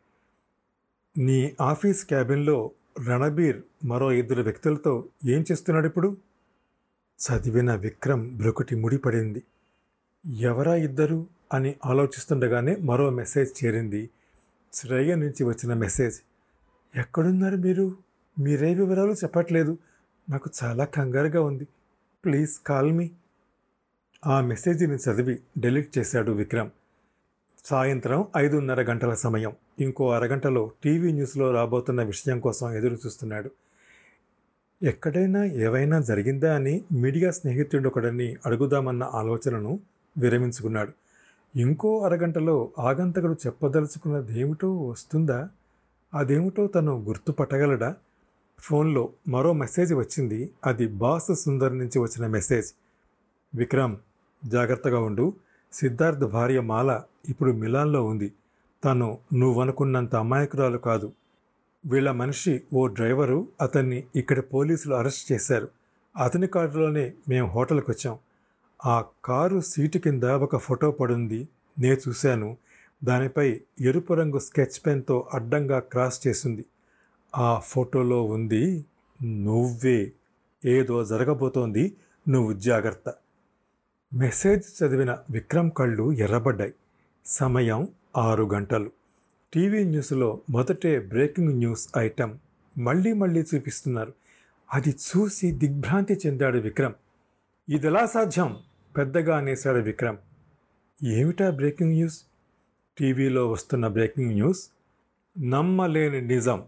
నీ 1.17 1.57
ఆఫీస్ 1.61 2.07
క్యాబిన్లో 2.07 2.71
రణబీర్ 3.07 3.63
మరో 3.85 4.13
ఇద్దరు 4.13 4.43
వ్యక్తులతో 4.43 5.05
ఏం 5.25 5.45
చేస్తున్నాడు 5.53 5.87
ఇప్పుడు 5.87 6.17
చదివిన 7.19 7.75
విక్రమ్ 7.75 8.37
బ్రొకటి 8.37 8.77
ముడిపడింది. 8.77 9.43
ఎవరా 10.39 10.75
ఇద్దరు? 10.75 11.27
అని 11.53 11.77
ఆలోచిస్తుండగానే 11.87 12.77
మరో 12.77 13.11
మెసేజ్ 13.11 13.65
చేరింది. 13.65 14.11
శ్రేయ 14.73 15.15
నుంచి 15.15 15.45
వచ్చిన 15.45 15.75
మెసేజ్. 15.75 16.21
ఎక్కడున్నారు 16.99 17.57
మీరు? 17.57 17.97
మీరే 18.39 18.75
వివరాలు 18.75 19.13
చెప్పట్లేదు. 19.13 19.79
నాకు 20.31 20.51
చాలా 20.65 20.85
కంగారుగా 20.85 21.43
ఉంది. 21.43 21.69
Please 22.25 22.59
call 22.67 22.93
me. 22.93 23.11
ఆ 24.27 24.41
మెసేజ్ని 24.41 24.97
చదివి 24.97 25.39
డెలీట్ 25.59 25.99
చేశాడు 25.99 26.33
విక్రమ్. 26.33 26.71
సాయంత్రం 27.69 28.27
ఐదున్నర 28.37 28.83
గంటల 28.83 29.15
సమయం. 29.15 29.53
ఇంకో 29.81 30.11
అరగంటలో 30.11 30.71
టీవీ 30.85 31.13
న్యూస్లో 31.13 31.51
రాబోతున్న 31.51 32.03
విషయం 32.03 32.41
కోసం 32.41 32.73
ఎదురు 32.73 32.95
చూస్తున్నాడు 32.95 33.51
ఎక్కడైనా 34.83 35.45
ఏవైనా 35.45 36.01
జరిగిందా 36.01 36.55
అని 36.55 36.85
మీడియా 36.93 37.31
స్నేహితుడు 37.31 37.89
ఒకడని 37.89 38.37
అడుగుదామన్న 38.47 39.11
ఆలోచనను 39.15 39.81
విరమించుకున్నాడు. 40.19 40.93
ఇంకో 41.59 41.99
అరగంటలో 41.99 42.71
ఆగంతకుడు 42.79 43.33
చెప్పదలుచుకున్నదేమిటో 43.33 44.77
వస్తుందా? 44.77 45.49
అదేమిటో 46.15 46.67
తను 46.67 47.05
గుర్తుపట్టగలడా? 47.05 47.97
ఫోన్లో 48.59 49.09
మరో 49.29 49.53
మెసేజ్ 49.53 49.95
వచ్చింది. 49.95 50.51
అది 50.67 50.87
బాస్ 50.87 51.35
సుందర్ 51.35 51.79
నుంచి 51.79 51.99
వచ్చిన 51.99 52.27
మెసేజ్. 52.27 52.73
విక్రమ్ 53.55 53.97
జాగ్రత్తగా 54.47 55.01
ఉండు. 55.01 55.33
సిద్ధార్థ్ 55.73 56.25
భార్య 56.25 56.61
మాల 56.61 57.03
ఇప్పుడు 57.29 57.53
మిలాన్లో 57.53 58.05
ఉంది. 58.05 58.33
తను 58.85 59.19
నువ్వనుకున్నంత 59.35 60.15
అమాయకురాలు 60.17 60.79
కాదు. 60.79 61.13
వీళ్ళ 61.87 62.11
మనిషి 62.11 62.63
ఓ 62.75 62.87
డ్రైవరు 62.87 63.49
అతన్ని 63.61 64.05
ఇక్కడ 64.17 64.39
పోలీసులు 64.39 64.95
అరెస్ట్ 64.95 65.33
చేశారు. 65.33 65.69
అతని 66.17 66.47
కారులోనే 66.47 67.13
మేము 67.29 67.49
హోటల్కి 67.49 67.91
వచ్చాం 67.91 68.19
ఆ 68.87 69.05
కారు 69.25 69.61
సీటు 69.61 69.99
కింద 69.99 70.25
ఒక 70.25 70.57
ఫోటో 70.57 70.91
పడుంది. 70.91 71.49
నే 71.81 71.93
చూశాను. 71.93 72.57
దానిపై 73.05 73.61
ఎరుపు 73.81 74.15
రంగు 74.15 74.39
స్కెచ్ 74.39 74.87
పెన్తో 74.87 75.29
అడ్డంగా 75.35 75.79
క్రాస్ 75.79 76.27
చేసింది. 76.27 76.65
ఆ 77.37 77.59
ఫోటోలో 77.59 78.25
ఉంది 78.25 78.85
నువ్వే. 79.23 80.13
ఏదో 80.65 81.05
జరగబోతోంది. 81.05 81.97
నువ్వు 82.29 82.53
జాగ్రత్త. 82.53 83.15
మెసేజ్ 84.15 84.83
చదివిన 84.83 85.19
విక్రమ్ 85.31 85.71
కళ్ళు 85.71 86.13
ఎర్రబడ్డాయి. 86.13 86.75
సమయం 87.27 87.89
ఆరు 88.17 88.45
గంటలు. 88.45 88.91
టీవీ 89.55 89.85
న్యూస్లో 89.85 90.41
మొదటే 90.51 90.99
బ్రేకింగ్ 91.01 91.49
న్యూస్ 91.49 91.89
ఐటెం 91.99 92.39
మళ్ళీ 92.79 93.13
మళ్ళీ 93.13 93.45
చూపిస్తున్నారు. 93.55 94.13
అది 94.75 94.91
చూసి 94.91 95.51
దిగ్భ్రాంతి 95.51 96.21
చెందాడు 96.27 96.59
విక్రమ్. 96.59 96.93
ఇదెలా 97.69 98.07
సాధ్యం? 98.07 98.59
పెద్దగా 98.97 99.37
అనేశాడు 99.37 99.79
విక్రమ్. 99.79 100.17
ఏమిటా 101.05 101.51
బ్రేకింగ్ 101.51 101.91
న్యూస్? 101.91 102.23
టీవీలో 102.99 103.51
వస్తున్న 103.51 103.89
బ్రేకింగ్ 103.89 104.33
న్యూస్? 104.33 104.71
నమ్మలేని 105.39 106.23
నిజం. 106.23 106.65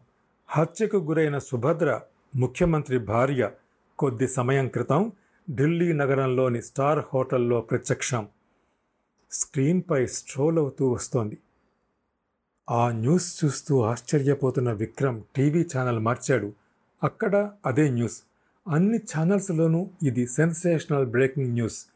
హత్యకు 0.48 0.96
గురైన 0.96 1.38
సుభద్ర 1.38 2.00
ముఖ్యమంత్రి 2.36 2.98
భార్య 2.98 3.50
కొద్ది 3.98 4.28
సమయం 4.28 4.68
క్రితం 4.68 5.12
ఢిల్లీ 5.50 5.92
నగరంలోని 5.92 6.62
స్టార్ 6.62 6.98
హోటల్లో 7.14 7.60
ప్రత్యక్షం. 7.60 8.28
స్క్రీన్పై 9.32 10.06
స్ట్రోల్ 10.06 10.58
అవుతూ 10.58 10.88
వస్తోంది. 10.90 11.38
ఆ 12.70 12.90
న్యూస్ 12.90 13.44
చూస్తూ 13.44 13.82
ఆశ్చర్యపోతున్న 13.82 14.72
విక్రమ్ 14.72 15.22
టీవీ 15.36 15.66
ఛానల్ 15.76 15.98
మార్చాడు. 15.98 16.52
అక్కడ 17.04 17.50
అదే 17.66 17.90
న్యూస్. 17.90 18.22
అన్ని 18.68 18.98
ఛానల్స్లోనూ 18.98 19.90
ఇది 20.02 20.26
సెన్సేషనల్ 20.26 21.06
బ్రేకింగ్ 21.06 21.52
న్యూస్. 21.52 21.86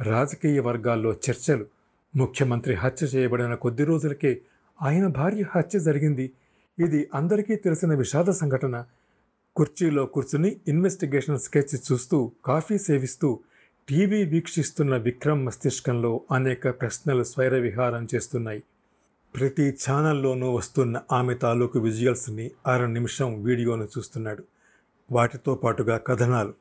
రాజకీయ 0.00 0.60
వర్గాల్లో 0.60 1.12
చర్చలు. 1.12 1.66
ముఖ్యమంత్రి 2.16 2.74
హత్య 2.74 3.06
చేయబడిన 3.06 3.54
కొద్ది 3.54 3.84
రోజులకే 3.84 4.40
ఆయన 4.82 5.06
భార్య 5.06 5.44
హత్య 5.50 5.78
జరిగింది. 5.78 6.30
ఇది 6.78 7.10
అందరికీ 7.14 7.54
తెలిసిన 7.56 7.94
విషాద 7.94 8.24
సంఘటన. 8.24 8.84
కుర్చీలో 9.56 10.06
కూర్చుని 10.06 10.56
ఇన్వెస్టిగేషన్ 10.68 11.38
స్కెచ్ 11.38 11.92
చూస్తూ 11.92 12.32
కాఫీ 12.44 12.78
సేవిస్తూ 12.78 13.40
టీవీ 13.88 14.24
వీక్షిస్తున్న 14.24 14.96
విక్రమ్ 14.96 15.46
మస్తిష్కంలో 15.46 16.20
అనేక 16.32 16.80
ప్రశ్నలు 16.80 17.24
స్వైర 17.24 17.54
విహారం 17.54 18.08
చేస్తున్నాయి. 18.14 18.62
ప్రతి 19.36 19.70
ఛానల్లోనూ 19.70 20.52
వస్తున్న 20.52 21.00
ఆమె 21.12 21.34
తాలూకు 21.34 21.78
విజువల్స్ని 21.78 22.50
అర 22.66 22.86
నిమిషం 22.86 23.42
వీడియోను 23.42 23.84
చూస్తున్నాడు. 23.84 24.44
వాటితో 25.12 25.54
పాటుగా 25.54 25.96
కథనాలు. 25.96 26.54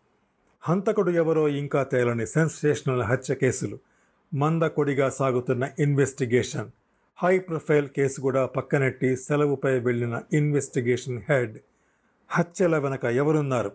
హంతకుడు 0.62 1.12
ఎవరో 1.12 1.50
ఇంకా 1.50 1.84
తేలని 1.84 2.28
సెన్సేషనల్ 2.28 3.02
హత్య 3.02 3.36
కేసులు. 3.36 3.80
మందకొడిగా 4.34 5.10
సాగుతున్న 5.10 5.70
ఇన్వెస్టిగేషన్. 5.80 6.70
హై 7.18 7.40
ప్రొఫైల్ 7.40 7.88
కేసు 7.88 8.22
కూడా 8.22 8.46
పక్కనెట్టి 8.46 9.16
సెలవుపై 9.16 9.80
వెళ్ళిన 9.80 10.22
ఇన్వెస్టిగేషన్ 10.34 11.22
హెడ్. 11.30 11.58
హత్యల 12.30 12.78
వెనక 12.78 13.06
ఎవరున్నారు? 13.06 13.72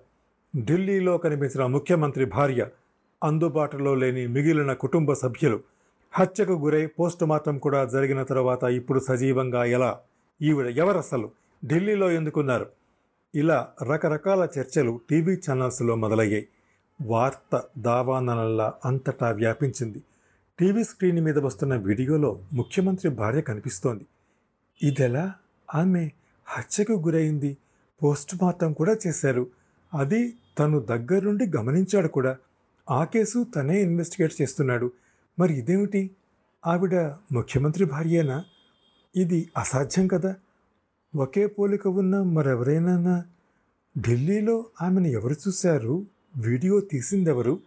ఢిల్లీలో 0.57 1.19
కనిపించిన 1.19 1.67
ముఖ్యమంత్రి 1.67 2.25
భార్య 2.25 2.67
అందుబాటులో 3.25 3.95
లేని 3.95 4.26
మిగిలిన 4.26 4.73
కుటుంబ 4.73 5.12
సభ్యులు 5.12 5.61
హత్యకు 6.12 6.52
గురై 6.52 6.87
పోస్టుమార్టం 6.87 7.59
కూడా 7.59 7.85
జరిగిన 7.85 8.23
తర్వాత 8.23 8.64
ఇప్పుడు 8.64 9.00
సజీవంగా 9.00 9.64
ఎలా? 9.64 9.99
ఈవిడ 10.43 10.67
ఎవరసలు? 10.67 11.31
ఢిల్లీలో 11.67 12.11
ఎందుకున్నారు? 12.11 12.67
ఇలా 13.35 13.69
రకరకాల 13.93 14.49
చర్చలు 14.59 15.00
టీవీ 15.11 15.35
ఛానల్స్లో 15.35 15.95
మొదలయ్యాయి. 15.95 16.49
వార్త 17.02 17.62
దావానలల్లా 17.78 18.75
అంతటా 18.85 19.31
వ్యాపించింది. 19.31 20.02
టీవీ 20.59 20.85
స్క్రీన్ 20.85 21.21
మీద 21.21 21.38
వస్తున్న 21.38 21.76
వీడియోలో 21.76 22.38
ముఖ్యమంత్రి 22.52 23.11
భార్య 23.11 23.40
కనిపిస్తోంది. 23.40 24.07
ఇదెలా? 24.83 25.33
ఆమె 25.75 26.11
హత్యకు 26.47 26.93
గురైంది. 26.93 27.57
పోస్ట్ 28.02 28.43
మార్టం 28.43 28.73
కూడా 28.73 28.97
చేశారు. 29.07 29.47
అది 29.95 30.35
తను 30.59 30.81
దగ్గరుండి 30.81 31.47
గమనించాడు 31.57 32.09
కూడా. 32.09 32.37
ఆ 32.90 33.05
కేసు 33.05 33.47
తనే 33.55 33.83
ఇన్వెస్టిగేట్ 33.83 34.43
చేస్తున్నాడు. 34.43 34.93
మరి 35.38 35.55
ఇదేమిటి? 35.55 36.11
ఆవిడ 36.67 36.95
ముఖ్యమంత్రి 37.33 37.85
భార్యేనా? 37.85 38.45
ఇది 39.17 39.49
అసాధ్యం 39.57 40.07
కదా. 40.07 40.35
ఒకే 41.17 41.47
పోలిక 41.47 41.87
ఉన్న 41.87 42.23
మరెవరైనా 42.23 43.25
ఢిల్లీలో 43.99 44.64
ఆమెను 44.83 45.07
ఎవరు 45.07 45.33
చూశారు? 45.33 46.07
వీడియో 46.37 46.81
తీసిందెవరు? 46.81 47.61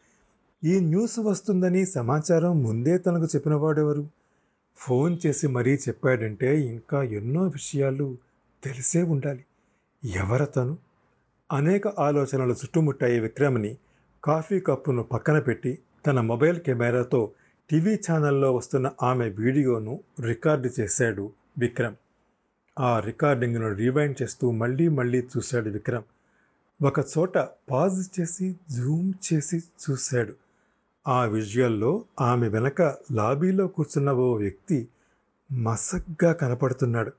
ఈ 0.64 0.80
న్యూస్ 0.80 1.20
వస్తుందని 1.20 1.86
సమాచారం 1.86 2.64
ముందే 2.64 2.98
తనకు 2.98 3.26
చెప్పినవాడెవరు 3.26 4.08
ఫోన్ 4.76 5.18
చేసి 5.26 5.48
మరీ 5.48 5.76
చెప్పాడంటే 5.76 6.62
ఇంకా 6.62 7.04
ఎన్నో 7.04 7.44
విషయాలు 7.44 8.18
తెలిసే 8.64 9.04
ఉండాలి. 9.04 9.46
ఎవరతను? 10.06 10.78
అనేక 11.52 11.88
ఆలోచనలు 11.88 12.52
చుట్టుముట్టాయి 12.54 13.20
విక్రమ్ని. 13.20 13.78
కాఫీ 14.24 14.60
కప్పును 14.60 15.04
పక్కన 15.04 15.40
పెట్టి 15.40 15.80
తన 16.08 16.22
మొబైల్ 16.22 16.60
కెమెరాతో 16.60 17.32
టీవీ 17.70 17.96
ఛానల్లో 17.96 18.56
వస్తున్న 18.56 18.92
ఆమె 19.04 19.30
వీడియోను 19.30 20.00
రికార్డు 20.22 20.70
చేశాడు 20.80 21.32
విక్రమ్. 21.58 21.96
ఆ 22.80 23.00
రికార్డింగ్ను 23.00 23.74
రీవైండ్ 23.74 24.22
చేస్తూ 24.22 24.52
మళ్ళీ 24.52 24.88
మళ్ళీ 24.88 25.22
చూశాడు 25.22 25.70
విక్రమ్. 25.70 26.04
ఒక 26.84 27.00
చోట 27.00 27.38
పాజ్ 27.72 28.20
చేసి 28.20 28.56
జూమ్ 28.72 29.14
చేసి 29.34 29.58
చూశాడు. 29.58 30.34
ఆ 31.08 31.26
విజువల్లో 31.26 32.06
ఆమె 32.22 32.48
వెనక 32.48 32.82
లాబీలో 33.12 33.68
కూర్చున్న 33.68 34.12
ఓ 34.12 34.38
వ్యక్తి 34.38 34.88
మసగ్గా 35.52 36.34
కనపడుతున్నాడు. 36.34 37.12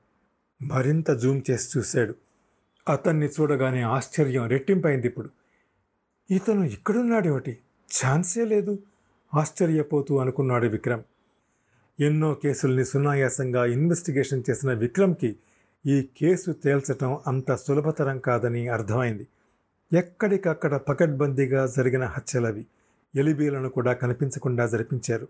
మరింత 0.61 1.11
జూమ్ 1.11 1.41
చేసి 1.51 1.79
చూశాడు. 1.79 2.15
అతన్ని 2.87 3.27
చూడగానే 3.27 3.81
ఆశ్చర్యం 3.81 4.47
రెట్టింపైంది 4.47 5.07
ఇప్పుడు. 5.07 5.29
ఇతను 6.31 6.63
ఇక్కడున్నాడేమిటి? 6.63 7.57
ఛాన్సే 7.89 8.45
లేదు 8.45 8.79
ఆశ్చర్యపోతూ 9.33 10.17
అనుకున్నాడు 10.17 10.67
విక్రమ్. 10.67 11.03
ఎన్నో 11.99 12.33
కేసుల్ని 12.33 12.85
సునాయాసంగా 12.85 13.65
ఇన్వెస్టిగేషన్ 13.65 14.43
చేసిన 14.49 14.73
విక్రమ్కి 14.73 15.35
ఈ 15.85 16.07
కేసు 16.17 16.51
తేల్చటం 16.51 17.19
అంత 17.27 17.55
సులభతరం 17.55 18.19
కాదని 18.19 18.67
అర్థమైంది. 18.67 19.27
ఎక్కడికక్కడ 19.93 20.75
పకడ్బందీగా 20.75 21.67
జరిగిన 21.67 22.05
హత్యలవి 22.05 22.65
ఎలిబీలను 23.15 23.69
కూడా 23.69 23.93
కనిపించకుండా 23.93 24.67
జరిపించారు. 24.67 25.27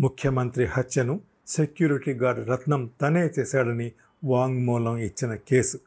ముఖ్యమంత్రి 0.00 0.64
హత్యను 0.64 1.20
సెక్యూరిటీ 1.46 2.12
గార్డ్ 2.12 2.48
రత్నం 2.48 2.90
తనే 3.00 3.30
చేశాడని 3.38 3.92
వాంగ్మూలం 4.24 4.96
ఇచ్చిన 4.96 5.34
కేసు. 5.34 5.78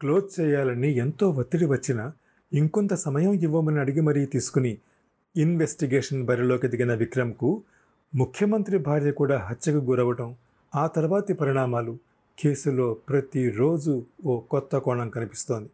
క్లోజ్ 0.00 0.40
చేయాలని 0.40 0.92
ఎంతో 0.92 1.30
ఒత్తిడి 1.30 1.66
వచ్చినా 1.66 2.12
ఇంకొంత 2.52 2.94
సమయం 2.94 3.32
ఇవ్వమని 3.32 3.78
అడిగి 3.78 4.00
మరీ 4.00 4.26
తీసుకుని 4.26 4.78
ఇన్వెస్టిగేషన్ 5.36 6.24
బరిలోకి 6.24 6.68
దిగిన 6.68 6.94
విక్రమ్కు 6.94 7.62
ముఖ్యమంత్రి 8.14 8.78
భార్య 8.78 9.10
కూడా 9.10 9.38
హత్యకు 9.38 9.78
గురవటం 9.78 10.34
ఆ 10.74 10.86
తర్వాతి 10.86 11.34
పరిణామాలు 11.34 11.98
కేసులో 12.38 12.94
ప్రతిరోజు 12.94 14.04
ఓ 14.26 14.40
కొత్త 14.40 14.78
కోణం 14.78 15.10
కనిపిస్తోంది. 15.10 15.70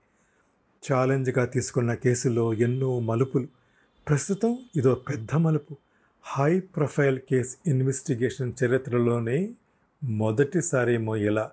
ఛాలెంజ్గా 0.83 1.45
తీసుకున్న 1.45 1.95
కేసులో 1.95 2.54
ఎన్నో 2.54 3.00
మలుపులు. 3.00 3.49
ప్రస్తుతం 4.09 4.59
ఇదో 4.76 4.95
పెద్ద 4.95 5.35
మలుపు. 5.35 5.76
హై 6.23 6.61
ప్రొఫైల్ 6.61 7.18
కేస్ 7.18 7.56
ఇన్వెస్టిగేషన్ 7.66 8.52
చరిత్రలోనే 8.64 9.50
మొదటిసారేమో 10.04 11.16
ఎలా 11.16 11.50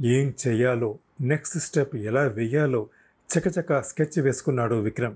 ఏం 0.00 0.34
చేయాలో 0.46 0.98
నెక్స్ట్ 1.22 1.58
స్టెప్ 1.58 1.96
ఎలా 1.96 2.22
వెయ్యాలో 2.22 2.88
చకచక 3.38 3.80
స్కెచ్ 3.80 4.20
వేసుకున్నాడు 4.20 4.74
విక్రమ్. 4.74 5.14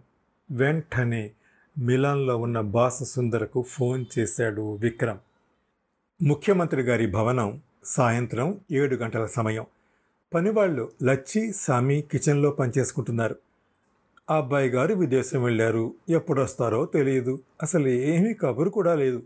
వెంటనే 0.50 1.30
మిలాన్లో 1.78 2.36
ఉన్న 2.36 2.60
బాస 2.60 3.02
సుందరకు 3.02 3.62
ఫోన్ 3.62 4.04
చేశాడు 4.18 4.74
విక్రమ్. 4.74 5.18
ముఖ్యమంత్రి 6.22 6.82
గారి 6.82 7.06
భవనం 7.06 7.60
సాయంత్రం 7.84 8.60
ఏడు 8.72 8.96
గంటల 8.96 9.26
సమయం. 9.26 9.66
పనివాళ్ళు 10.34 10.92
లచ్చి 11.02 11.52
సామి 11.52 12.04
కిచెన్లో 12.12 12.50
పనిచేసుకుంటున్నారు. 12.50 13.36
ఆ 14.30 14.36
అబ్బాయి 14.36 14.68
గారు 14.68 14.94
విదేశం 14.94 15.42
వెళ్ళారు. 15.42 15.94
ఎప్పుడొస్తారో 16.08 16.86
తెలియదు. 16.86 17.38
అసలు 17.62 17.88
ఏమీ 17.88 18.34
కబురు 18.34 18.70
కూడా 18.70 18.94
లేదు. 18.94 19.22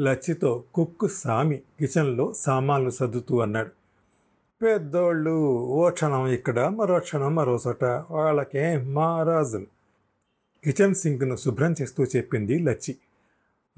లచ్చితో 0.00 0.64
కుక్కు 0.74 1.08
సామి 1.08 1.56
కిచెన్లో 1.56 2.32
సామాన్లు 2.32 2.90
సర్దుతూ 2.90 3.40
అన్నాడు. 3.40 3.77
పెద్దోళ్ళు 4.62 5.30
ఓ 5.60 5.90
క్షణం 5.90 6.28
ఇక్కడ 6.28 6.60
మరో 6.60 6.98
క్షణం 6.98 7.34
మరోసట. 7.34 7.84
వాళ్ళకే 8.10 8.76
మహారాజులు. 8.76 9.66
కిచెన్ 10.64 10.94
సింక్ను 10.94 11.36
శుభ్రం 11.36 11.74
చేస్తూ 11.82 12.04
చెప్పింది 12.04 12.58
లచ్చి. 12.58 12.96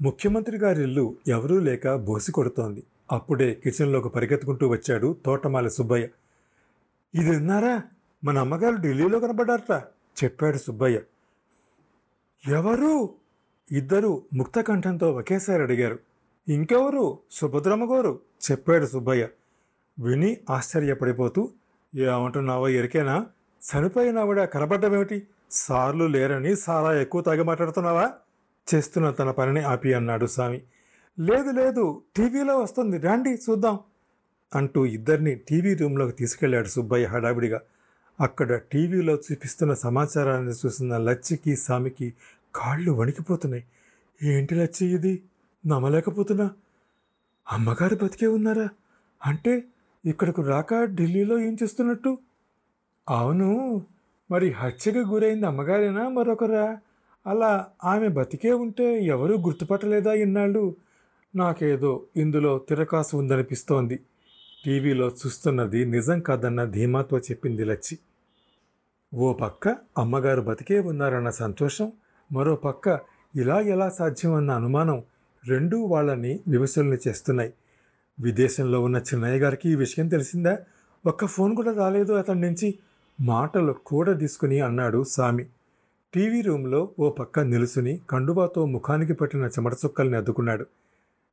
ముఖ్యమంత్రి 0.01 0.57
గారిల్లు 0.57 1.15
ఎవరూ 1.27 1.59
లేక 1.59 1.95
బోసి 1.95 2.31
కొడుతోంది. 2.31 2.83
అప్పుడే 3.11 3.53
కిచెన్లోకి 3.53 4.09
పరిగెత్తుకుంటూ 4.09 4.67
వచ్చాడు 4.67 5.17
తోటమాలి 5.25 5.69
సుబ్బయ్య. 5.69 6.07
ఇది 7.15 7.29
విన్నారా? 7.29 7.83
మన 8.23 8.37
అమ్మగారు 8.37 8.75
ఢిల్లీలో 8.75 9.19
కనబడ్డారట 9.19 9.83
చెప్పాడు 10.23 10.57
సుబ్బయ్య. 10.57 11.01
ఎవరు? 12.47 13.09
ఇద్దరు 13.71 14.21
ముక్తకంఠంతో 14.33 15.11
ఒకేసారి 15.11 15.63
అడిగారు. 15.63 15.99
ఇంకెవరు? 16.49 17.17
సుభద్రమ్మ 17.31 17.95
గారు 17.95 18.19
చెప్పాడు 18.51 18.85
సుబ్బయ్య. 18.85 19.27
విని 20.01 20.37
ఆశ్చర్యపడిపోతూ 20.49 21.49
ఏమంటున్నావో 21.95 22.69
ఎరికేనా? 22.69 23.25
చనిపోయిన 23.61 24.19
ఆవిడ 24.19 24.43
కనబడ్డమేమిటి? 24.43 25.27
సార్లు 25.51 26.05
లేరని 26.05 26.55
సారా 26.55 27.01
ఎక్కువ 27.01 27.21
తాగి 27.21 27.43
మాట్లాడుతున్నావా? 27.43 28.13
చేస్తున్న 28.75 29.11
తన 29.11 29.31
పనిని 29.31 29.59
ఆపి 29.59 29.93
అన్నాడు 29.93 30.25
స్వామి 30.25 30.61
లేదు 31.19 31.51
లేదు 31.51 32.01
టీవీలో 32.15 32.59
వస్తుంది. 32.59 32.97
రండి 32.97 33.29
చూద్దాం 33.29 33.79
అంటూ 34.55 34.85
ఇద్దరిని 34.85 35.35
టీవీ 35.35 35.75
రూమ్లోకి 35.75 36.11
తీసుకెళ్ళాడు 36.11 36.67
సుబ్బయ్య 36.67 37.05
హడావిడిగా. 37.05 37.61
అక్కడ 38.19 38.55
టీవీలో 38.55 39.13
చూపిస్తున్న 39.15 39.73
సమాచారాన్ని 39.73 40.51
చూసిన 40.51 40.97
లచ్చికి 40.97 41.55
సామికి 41.55 42.13
కాళ్ళు 42.55 42.91
వణికిపోతున్నాయి. 42.91 43.63
ఏంటి 44.23 44.55
లచ్చి 44.55 44.87
ఇది? 44.87 45.23
నమ్మలేకపోతున్నా? 45.67 46.51
అమ్మగారు 47.51 47.95
బతికే 47.95 48.27
ఉన్నారా? 48.27 48.69
అంటే 49.25 49.63
ఇక్కడకు 50.05 50.41
రాక 50.41 50.83
ఢిల్లీలో 50.83 51.39
ఏం 51.39 51.57
చేస్తున్నట్టు? 51.63 52.17
అవును 53.09 53.49
మరి 54.31 54.49
హత్యకు 54.51 54.99
గురైంది 54.99 55.45
అమ్మగారేనా 55.45 56.09
మరొకరా? 56.09 56.77
అలా 57.25 57.67
ఆమె 57.83 58.07
బతికే 58.07 58.51
ఉంటే 58.51 59.03
ఎవరూ 59.05 59.37
గుర్తుపట్టలేదా 59.37 60.13
ఇన్నాళ్ళు? 60.13 60.75
నాకేదో 61.35 62.03
ఇందులో 62.15 62.59
తిరకాసు 62.69 63.17
ఉందనిపిస్తోంది. 63.17 63.99
టీవీలో 64.65 65.07
చూస్తున్నది 65.07 65.85
నిజం 65.85 66.19
కాదన్న 66.19 66.65
ధీమాతో 66.65 67.17
చెప్పింది 67.17 67.63
లచ్చి. 67.63 67.99
ఓ 69.13 69.33
పక్క 69.33 69.77
అమ్మగారు 69.97 70.41
బతికే 70.41 70.79
ఉన్నారన్న 70.79 71.29
సంతోషం 71.29 71.91
మరో 72.31 72.55
పక్క 72.55 72.99
ఇలా 73.35 73.59
ఎలా 73.59 73.89
సాధ్యం 73.89 74.33
అన్న 74.33 74.51
అనుమానం 74.51 75.03
రెండూ 75.47 75.77
వాళ్ళని 75.85 76.39
విమర్శల్ని 76.47 76.97
చేస్తున్నాయి. 77.07 77.53
విదేశంలో 78.21 78.83
ఉన్న 78.83 78.97
చిన్నయ్య 78.97 79.39
గారికి 79.39 79.69
ఈ 79.69 79.75
విషయం 79.75 80.07
తెలిసిందా? 80.07 80.57
ఒక్క 81.05 81.25
ఫోన్ 81.25 81.55
కూడా 81.55 81.73
రాలేదు 81.73 82.13
అతని 82.13 82.41
నుంచి. 82.41 82.79
మాటలు 83.21 83.75
కూడా 83.85 84.13
తీసుకుని 84.13 84.59
అన్నాడు 84.59 85.03
సామి. 85.03 85.45
టీవీ 86.13 86.41
రూమ్లో 86.41 86.89
ఓ 86.99 87.09
పక్క 87.09 87.39
నిలుసుని 87.39 87.99
కండువాతో 88.09 88.65
ముఖానికి 88.65 89.13
పట్టిన 89.13 89.45
చెమట 89.45 89.73
చుక్కల్ని 89.73 90.17
అద్దుకున్నాడు. 90.17 90.65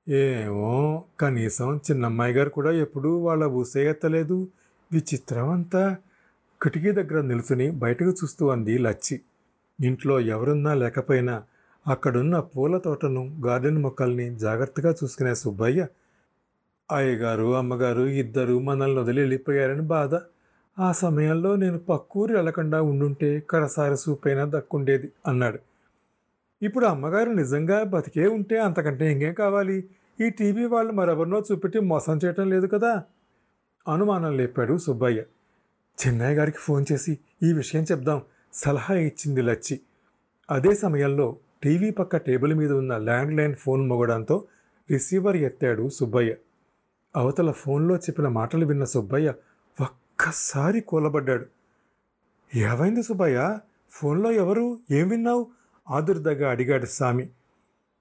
ఏమో 0.09 1.05
కనీసం 1.21 1.77
చిన్నమ్మాయి 1.77 2.35
గారు 2.35 2.49
కూడా 2.49 2.71
ఎప్పుడూ 2.71 3.19
వాళ్ళ 3.19 3.45
ఊసే 3.45 3.91
ఎత్తలేదు. 3.91 4.49
విచిత్రం 4.93 5.49
అంతా. 5.49 5.97
కిటికీ 6.63 6.91
దగ్గర 6.91 7.21
నిలుచుని 7.21 7.71
బయటకు 7.71 8.11
చూస్తూ 8.11 8.49
అంది 8.49 8.79
లచ్చి. 8.79 9.21
ఇంట్లో 9.85 10.21
ఎవరున్నా 10.21 10.75
లేకపోయినా 10.75 11.43
అక్కడున్న 11.89 12.41
పూల 12.41 12.79
తోటను 12.79 13.41
గార్డెన్ 13.47 13.79
మొక్కల్ని 13.79 14.39
జాగ్రత్తగా 14.39 14.95
చూసుకునే 15.05 15.35
సుబ్బయ్య 15.35 15.87
అయ్యగారు 16.93 17.57
అమ్మగారు 17.57 18.03
ఇద్దరు 18.03 18.59
మనల్ని 18.59 19.01
వదిలి 19.01 19.21
వెళ్ళిపోయారని 19.21 19.81
బాధ. 19.81 20.15
ఆ 20.79 20.93
సమయంలో 20.93 21.57
నేను 21.57 21.79
పక్కూరు 21.79 22.35
వెళ్ళకుండా 22.35 22.83
ఉండుంటే 22.83 23.41
కరసారి 23.41 23.97
సూపైనా 23.97 24.45
దక్కుండేది 24.45 25.13
అన్నాడు. 25.27 25.59
ఇప్పుడు 26.63 26.87
అమ్మగారు 26.87 27.31
నిజంగా 27.31 27.83
బతికే 27.83 28.27
ఉంటే 28.27 28.59
అంతకంటే 28.59 29.13
ఇంకేం 29.13 29.35
కావాలి? 29.35 29.85
ఈ 30.21 30.31
టీవీ 30.31 30.65
వాళ్ళు 30.65 30.93
మరెవరినో 30.93 31.43
చూపెట్టి 31.53 31.81
మోసం 31.81 32.19
చేయటం 32.25 32.51
లేదు 32.51 32.67
కదా? 32.67 33.05
అనుమానం 33.89 34.37
లేపాడు 34.37 34.79
సుబ్బయ్య. 34.79 35.23
చిన్నయ్య 36.07 36.37
గారికి 36.37 36.59
ఫోన్ 36.59 36.85
చేసి 36.93 37.19
ఈ 37.43 37.53
విషయం 37.53 37.83
చెప్దాం 37.83 38.23
సలహా 38.53 38.95
ఇచ్చింది 38.95 39.43
లచ్చి. 39.43 39.81
అదే 40.51 40.75
సమయంలో 40.75 41.37
టీవీ 41.63 41.91
పక్క 41.91 42.17
టేబుల్ 42.17 42.55
మీద 42.55 42.73
ఉన్న 42.73 42.97
ల్యాండ్ 42.97 43.37
లైన్ 43.37 43.55
ఫోన్ 43.55 43.89
మొగడంతో 43.89 44.45
రిసీవర్ 44.91 45.37
ఎత్తాడు 45.37 45.89
సుబ్బయ్య. 45.89 46.35
అవతల 47.17 47.51
ఫోన్లో 47.51 47.97
చెప్పిన 47.97 48.29
మాటలు 48.29 48.67
విన్న 48.67 48.85
సుబ్బయ్య 48.85 49.35
ఒక్కసారి 49.81 50.81
కూలబడ్డాడు. 50.81 51.47
ఏవైంది 52.57 53.03
సుబ్బయ్య? 53.03 53.59
ఫోన్లో 53.91 54.33
ఎవరు? 54.33 54.79
ఏం 54.91 55.09
విన్నావు? 55.09 55.47
ఆదుర్దగా 55.91 56.51
అడిగాడు 56.51 56.87
స్వామి 56.87 57.29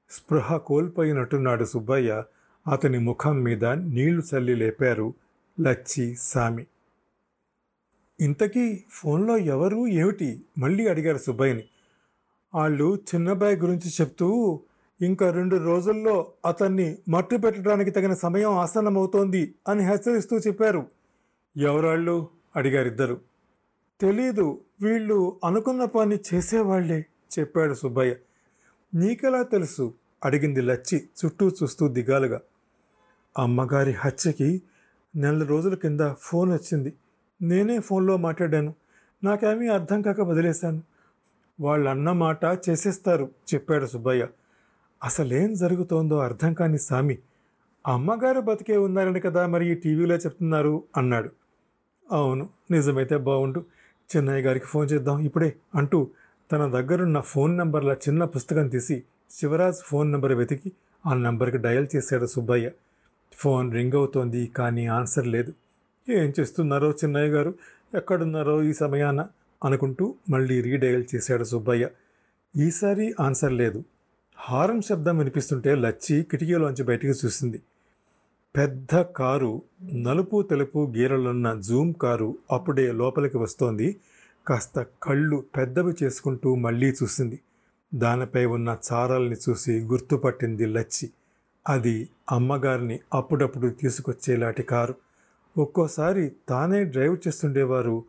స్పృహ 0.09 0.57
కోల్పోయినట్టున్నాడు 0.57 1.65
సుబ్బయ్య. 1.65 2.23
అతని 2.71 2.97
ముఖం 2.97 3.43
మీద 3.43 3.65
నీళ్ళు 3.65 4.21
చల్లి 4.21 4.55
లేపారు 4.55 5.13
లచ్చి 5.61 6.15
సామి. 6.15 6.65
ఇంతకీ 8.19 8.83
ఫోన్లో 8.89 9.37
ఎవరు? 9.37 9.87
ఏమిటి? 9.87 10.41
మళ్ళీ 10.57 10.87
అడిగారు 10.87 11.17
సుబ్బయ్యని. 11.17 11.63
వాళ్ళు 12.55 12.95
చిన్నబాయ్ 12.95 13.59
గురించి 13.59 13.89
చెప్తూ 13.89 14.59
ఇంకా 15.01 15.31
రెండు 15.31 15.55
రోజుల్లో 15.55 16.31
అతన్ని 16.45 16.97
మట్టు 17.09 17.35
పెట్టడానికి 17.35 17.91
తగిన 17.91 18.13
సమయం 18.13 18.51
ఆసన్నమవుతోంది 18.51 19.53
అని 19.67 19.87
హెచ్చరిస్తూ 19.87 20.37
చెప్పారు. 20.37 20.87
ఎవరాళ్ళు? 21.57 22.29
అడిగారిద్దరు. 22.55 23.21
తెలీదు 24.01 24.61
వీళ్ళు 24.81 25.39
అనుకున్న 25.45 25.85
పని 25.85 26.19
చేసేవాళ్ళే 26.33 27.05
చెప్పాడు 27.39 27.73
సుబ్బయ్య. 27.73 28.15
నీకెలా 28.95 29.43
తెలుసు? 29.43 29.93
అడిగింది 30.25 30.61
లచ్చి 30.61 31.07
చుట్టూ 31.25 31.49
చూస్తూ 31.49 31.87
దిగాలుగా. 31.87 32.41
అమ్మగారి 33.37 33.91
హత్యకి 33.91 34.61
నెల 35.15 35.43
రోజుల 35.43 35.75
కింద 35.75 36.13
ఫోన్ 36.19 36.51
వచ్చింది. 36.51 36.93
నేనే 37.41 37.79
ఫోన్లో 37.79 38.17
మాట్లాడాను. 38.17 38.75
నాకేమీ 39.23 39.67
అర్థం 39.67 40.01
కాక 40.01 40.21
వదిలేశాను. 40.21 40.81
వాళ్ళన్న 41.61 42.11
మాట 42.11 42.43
చేసేస్తారు 42.69 43.31
చెప్పాడు 43.53 43.85
సుబ్బయ్య. 43.85 44.27
అసలేం 45.03 45.53
జరుగుతోందో 45.53 46.19
అర్థం 46.19 46.53
కాని 46.53 46.79
సామి 46.79 47.17
అమ్మగారు 47.87 48.39
బతికే 48.39 48.77
ఉన్నారని 48.77 49.19
కదా 49.19 49.47
మరి 49.47 49.75
టీవీలో 49.75 50.15
చెప్తున్నారు 50.15 50.83
అన్నాడు. 50.97 51.29
అవును 52.11 52.49
నిజమైతే 52.71 53.17
బాగుండు 53.17 53.65
చిన్నయ్య 54.15 54.41
గారికి 54.43 54.65
ఫోన్ 54.65 54.89
చేద్దాం 54.93 55.19
ఇప్పుడే 55.19 55.53
అంటూ 55.75 56.09
తన 56.51 56.67
దగ్గరున్న 56.67 57.19
ఫోన్ 57.19 57.57
నంబర్ల 57.57 57.91
చిన్న 57.91 58.25
పుస్తకం 58.25 58.67
తీసి 58.67 59.03
శివరాజ్ 59.31 59.75
ఫోన్ 59.75 60.11
నంబర్ 60.11 60.33
వెతికి 60.33 60.71
ఆ 61.05 61.13
నంబర్కి 61.13 61.57
డయల్ 61.57 61.87
చేశాడు 61.95 62.25
సుబ్బయ్య. 62.25 62.71
ఫోన్ 63.33 63.73
రింగ్ 63.73 63.93
అవుతోంది 63.93 64.47
కానీ 64.47 64.85
ఆన్సర్ 64.85 65.27
లేదు. 65.27 65.53
ఏం 66.09 66.33
చేస్తున్నారో 66.39 66.91
చిన్నయ్య 66.91 67.31
గారు? 67.31 67.53
ఎక్కడున్నారో 67.93 68.63
ఈ 68.63 68.73
సమయాన? 68.73 69.27
అనుకుంటూ 69.65 70.15
మళ్ళీ 70.29 70.61
రీడయల్ 70.61 71.05
చేశాడు 71.15 71.43
సుబ్బయ్య. 71.43 71.89
ఈసారి 72.55 73.15
ఆన్సర్ 73.19 73.53
లేదు. 73.53 73.83
హారన్ 74.39 74.81
శబ్దం 74.81 75.17
వినిపిస్తుంటే 75.17 75.75
లచ్చి 75.75 76.23
కిటికీలోంచి 76.23 76.83
బయటికి 76.83 77.25
చూసింది. 77.25 77.61
పెద్ద 78.57 79.01
కారు 79.01 79.61
నలుపు 79.93 80.41
తెలుపు 80.41 80.93
గీరలున్న 80.95 81.61
జూమ్ 81.61 81.93
కారు 81.93 82.37
అప్పుడే 82.51 82.91
లోపలికి 82.91 83.37
వస్తోంది. 83.37 83.95
కాస్త 84.47 84.85
కళ్ళు 85.03 85.43
పెద్దవి 85.57 85.93
చేసుకుంటూ 86.03 86.55
మళ్ళీ 86.55 86.87
చూసింది. 86.87 87.39
దానిపై 87.95 88.45
ఉన్న 88.45 88.77
చారాల్ని 88.93 89.35
చూసి 89.49 89.79
గుర్తుపట్టింది 89.79 90.65
లచ్చి. 90.65 91.09
అది 91.67 92.09
అమ్మగారిని 92.31 92.99
అప్పుడప్పుడు 93.13 93.67
తీసుకొచ్చేలాంటి 93.67 94.63
కారు. 94.63 94.95
ఒక్కోసారి 95.57 96.31
తానే 96.49 96.83
డ్రైవ్ 96.83 97.17
చేస్తుండేవారు. 97.27 98.03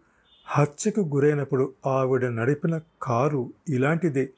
హత్యకు 0.46 1.00
గురైనప్పుడు 1.00 1.72
ఆవిడ 1.86 2.24
నడిపిన 2.24 2.80
కారు 3.02 3.52
ఇలాంటిదే. 3.68 4.28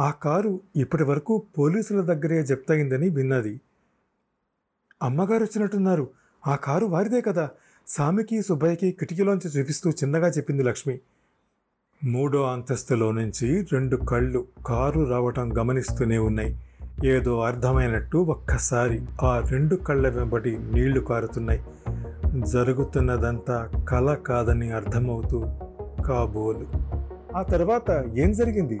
ఆ 0.00 0.10
కారు 0.10 0.60
ఇప్పటి 0.76 1.02
వరకు 1.02 1.42
పోలీసుల 1.58 2.00
దగ్గరే 2.00 2.42
జప్తయిందని 2.42 3.08
విన్నది. 3.08 3.60
అమ్మగారు 5.02 5.42
వచ్చినట్టున్నారు 5.42 6.08
ఆ 6.46 6.56
కారు 6.56 6.86
వారిదే 6.86 7.20
కదా. 7.20 7.50
సామికి 7.86 8.42
సుబ్బయ్యకి 8.42 8.92
కిటికీలోంచి 8.92 9.50
చూపిస్తూ 9.50 9.90
చిన్నగా 9.90 10.28
చెప్పింది 10.28 10.62
లక్ష్మి. 10.62 11.00
మూడో 12.04 12.42
అంతస్తులో 12.42 13.10
నుంచి 13.10 13.66
రెండు 13.72 13.96
కళ్ళు 13.96 14.46
కారు 14.66 15.10
రావటం 15.10 15.58
గమనిస్తూనే 15.58 16.18
ఉన్నాయి. 16.18 16.60
ఏదో 17.04 17.40
అర్థమైనట్టు 17.40 18.18
ఒక్కసారి 18.18 19.06
ఆ 19.22 19.48
రెండు 19.48 19.76
కళ్ళ 19.76 20.08
వెంబడి 20.08 20.58
నీళ్ళు 20.58 21.00
కారుతున్నాయి. 21.00 21.64
జరుగుతున్నదంతా 22.50 23.84
కల 23.90 24.14
కాదని 24.14 24.72
అర్థమవుతూ 24.72 25.40
కాబోలు. 26.02 26.66
ఆ 27.36 27.42
తర్వాత 27.42 28.04
ఏం 28.14 28.32
జరిగింది? 28.32 28.80